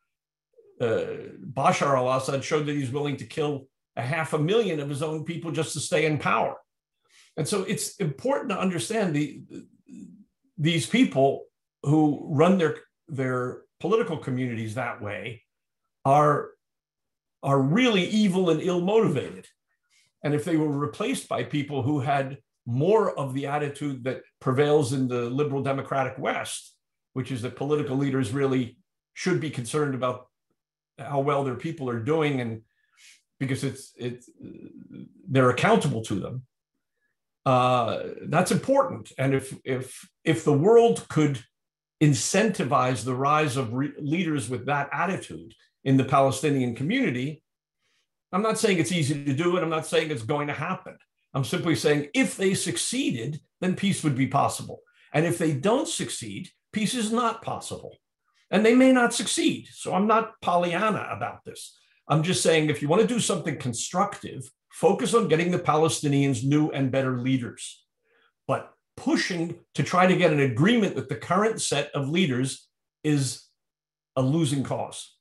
uh, 0.79 1.05
Bashar 1.53 1.97
al-Assad 1.97 2.43
showed 2.43 2.65
that 2.67 2.75
he's 2.75 2.91
willing 2.91 3.17
to 3.17 3.25
kill 3.25 3.67
a 3.95 4.01
half 4.01 4.33
a 4.33 4.39
million 4.39 4.79
of 4.79 4.89
his 4.89 5.01
own 5.01 5.25
people 5.25 5.51
just 5.51 5.73
to 5.73 5.79
stay 5.79 6.05
in 6.05 6.17
power. 6.17 6.55
And 7.35 7.47
so 7.47 7.63
it's 7.63 7.95
important 7.97 8.49
to 8.49 8.59
understand 8.59 9.15
the, 9.15 9.41
these 10.57 10.85
people 10.85 11.45
who 11.83 12.27
run 12.29 12.57
their, 12.57 12.77
their 13.07 13.61
political 13.79 14.17
communities 14.17 14.75
that 14.75 15.01
way 15.01 15.43
are, 16.05 16.51
are 17.41 17.61
really 17.61 18.03
evil 18.03 18.49
and 18.49 18.61
ill 18.61 18.81
motivated. 18.81 19.47
And 20.23 20.33
if 20.33 20.43
they 20.43 20.57
were 20.57 20.69
replaced 20.69 21.29
by 21.29 21.43
people 21.43 21.81
who 21.81 22.01
had 22.01 22.37
more 22.69 23.17
of 23.17 23.33
the 23.33 23.47
attitude 23.47 24.03
that 24.03 24.21
prevails 24.39 24.93
in 24.93 25.07
the 25.07 25.29
liberal 25.29 25.63
democratic 25.63 26.17
West, 26.19 26.75
which 27.13 27.31
is 27.31 27.41
that 27.41 27.55
political 27.55 27.97
leaders 27.97 28.31
really 28.31 28.77
should 29.13 29.41
be 29.41 29.49
concerned 29.49 29.95
about 29.95 30.27
how 30.99 31.19
well 31.19 31.43
their 31.43 31.55
people 31.55 31.89
are 31.89 31.99
doing 31.99 32.41
and 32.41 32.61
because 33.39 33.63
it's 33.63 33.93
it's 33.97 34.29
they're 35.27 35.49
accountable 35.49 36.03
to 36.03 36.19
them. 36.19 36.43
Uh, 37.45 38.03
that's 38.27 38.51
important. 38.51 39.11
And 39.17 39.33
if 39.33 39.57
if 39.63 40.07
if 40.23 40.43
the 40.43 40.53
world 40.53 41.07
could 41.09 41.43
incentivize 42.03 43.03
the 43.03 43.15
rise 43.15 43.57
of 43.57 43.73
re- 43.73 43.93
leaders 43.97 44.47
with 44.47 44.67
that 44.67 44.89
attitude 44.93 45.53
in 45.83 45.97
the 45.97 46.03
palestinian 46.05 46.73
community 46.73 47.43
i'm 48.31 48.41
not 48.41 48.57
saying 48.57 48.77
it's 48.77 48.93
easy 48.93 49.25
to 49.25 49.33
do 49.33 49.57
it. 49.57 49.63
I'm 49.63 49.69
not 49.69 49.85
saying 49.85 50.09
it's 50.09 50.23
going 50.23 50.47
to 50.47 50.53
happen 50.53 50.97
i'm 51.33 51.43
simply 51.43 51.75
saying 51.75 52.07
if 52.13 52.37
they 52.37 52.53
succeeded 52.53 53.39
then 53.61 53.75
peace 53.75 54.03
would 54.03 54.15
be 54.15 54.27
possible 54.27 54.81
and 55.13 55.25
if 55.25 55.37
they 55.37 55.53
don't 55.53 55.87
succeed 55.87 56.49
peace 56.71 56.93
is 56.93 57.11
not 57.11 57.41
possible 57.41 57.95
and 58.51 58.65
they 58.65 58.75
may 58.75 58.91
not 58.91 59.13
succeed. 59.13 59.67
So 59.71 59.93
I'm 59.93 60.07
not 60.07 60.39
Pollyanna 60.41 61.07
about 61.11 61.45
this. 61.45 61.77
I'm 62.07 62.23
just 62.23 62.41
saying 62.41 62.69
if 62.69 62.81
you 62.81 62.87
want 62.87 63.01
to 63.01 63.07
do 63.07 63.19
something 63.19 63.57
constructive, 63.57 64.49
focus 64.71 65.13
on 65.13 65.27
getting 65.27 65.51
the 65.51 65.59
Palestinians 65.59 66.43
new 66.43 66.69
and 66.71 66.91
better 66.91 67.19
leaders. 67.19 67.83
But 68.47 68.71
pushing 68.97 69.59
to 69.75 69.83
try 69.83 70.07
to 70.07 70.15
get 70.15 70.33
an 70.33 70.39
agreement 70.39 70.95
with 70.95 71.09
the 71.09 71.15
current 71.15 71.61
set 71.61 71.91
of 71.93 72.09
leaders 72.09 72.67
is 73.03 73.45
a 74.15 74.21
losing 74.21 74.63
cause. 74.63 75.15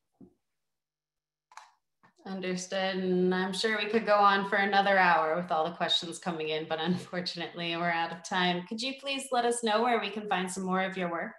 Understood. 2.28 2.96
And 2.96 3.34
I'm 3.34 3.54
sure 3.54 3.78
we 3.78 3.86
could 3.86 4.04
go 4.04 4.16
on 4.16 4.48
for 4.48 4.56
another 4.56 4.98
hour 4.98 5.34
with 5.34 5.50
all 5.50 5.64
the 5.64 5.76
questions 5.76 6.18
coming 6.18 6.50
in, 6.50 6.66
but 6.68 6.78
unfortunately, 6.78 7.74
we're 7.76 7.90
out 7.90 8.12
of 8.12 8.22
time. 8.22 8.66
Could 8.68 8.82
you 8.82 8.94
please 9.00 9.24
let 9.32 9.46
us 9.46 9.64
know 9.64 9.82
where 9.82 9.98
we 9.98 10.10
can 10.10 10.28
find 10.28 10.50
some 10.50 10.64
more 10.64 10.82
of 10.82 10.96
your 10.96 11.10
work? 11.10 11.32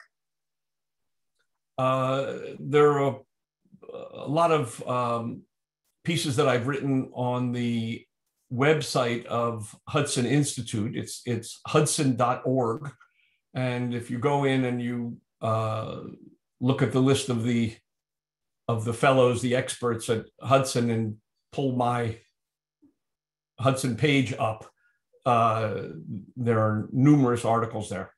Uh, 1.78 2.38
there 2.60 2.91
are 2.91 3.19
a, 4.13 4.28
lot 4.28 4.52
of 4.52 4.88
um, 4.88 5.43
pieces 6.04 6.36
that 6.38 6.47
I've 6.47 6.67
written 6.67 7.12
on 7.13 7.52
the 7.52 8.04
website 8.52 9.25
of 9.28 9.73
Hudson 9.88 10.25
Institute. 10.25 10.97
It's 10.97 11.21
it's 11.25 11.62
hudson.org, 11.67 12.91
and 13.54 13.93
if 13.93 14.10
you 14.10 14.17
go 14.17 14.43
in 14.43 14.65
and 14.65 14.82
you 14.82 15.17
uh, 15.41 16.02
look 16.60 16.82
at 16.82 16.91
the 16.91 16.99
list 16.99 17.30
of 17.30 17.43
the 17.43 17.75
of 18.69 18.86
the 18.86 18.93
fellows, 18.93 19.41
the 19.41 19.55
experts 19.55 20.12
at 20.12 20.25
Hudson, 20.39 20.91
and 20.91 21.15
pull 21.51 21.75
my 21.75 22.19
Hudson 23.60 23.95
page 23.95 24.32
up, 24.38 24.69
uh, 25.25 25.86
there 26.38 26.60
are 26.60 26.88
numerous 26.91 27.43
articles 27.43 27.89
there. 27.89 28.13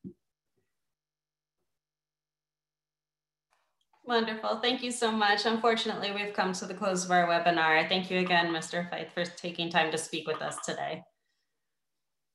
Wonderful. 4.03 4.59
Thank 4.59 4.83
you 4.83 4.91
so 4.91 5.09
much. 5.09 5.45
Unfortunately, 5.45 6.11
we've 6.11 6.33
come 6.33 6.51
to 6.51 6.65
the 6.65 6.73
close 6.73 7.05
of 7.05 7.11
our 7.11 7.27
webinar. 7.27 7.87
Thank 7.87 8.11
you 8.11 8.19
again, 8.19 8.47
Mr. 8.47 8.89
Feith, 8.89 9.13
for 9.13 9.23
taking 9.23 9.69
time 9.69 9.89
to 9.89 9.97
speak 9.97 10.27
with 10.27 10.41
us 10.41 10.57
today. 10.65 11.01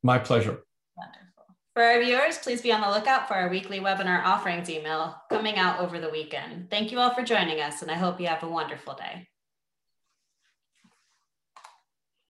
My 0.02 0.18
pleasure. 0.18 0.62
Wonderful. 0.96 1.35
For 1.76 1.82
our 1.82 2.02
viewers, 2.02 2.38
please 2.38 2.62
be 2.62 2.72
on 2.72 2.80
the 2.80 2.88
lookout 2.88 3.28
for 3.28 3.34
our 3.34 3.50
weekly 3.50 3.80
webinar 3.80 4.24
offerings 4.24 4.70
email 4.70 5.14
coming 5.28 5.56
out 5.56 5.78
over 5.78 6.00
the 6.00 6.08
weekend. 6.08 6.70
Thank 6.70 6.90
you 6.90 6.98
all 6.98 7.12
for 7.12 7.22
joining 7.22 7.60
us, 7.60 7.82
and 7.82 7.90
I 7.90 7.96
hope 7.96 8.18
you 8.18 8.28
have 8.28 8.42
a 8.42 8.48
wonderful 8.48 8.94
day. 8.94 9.28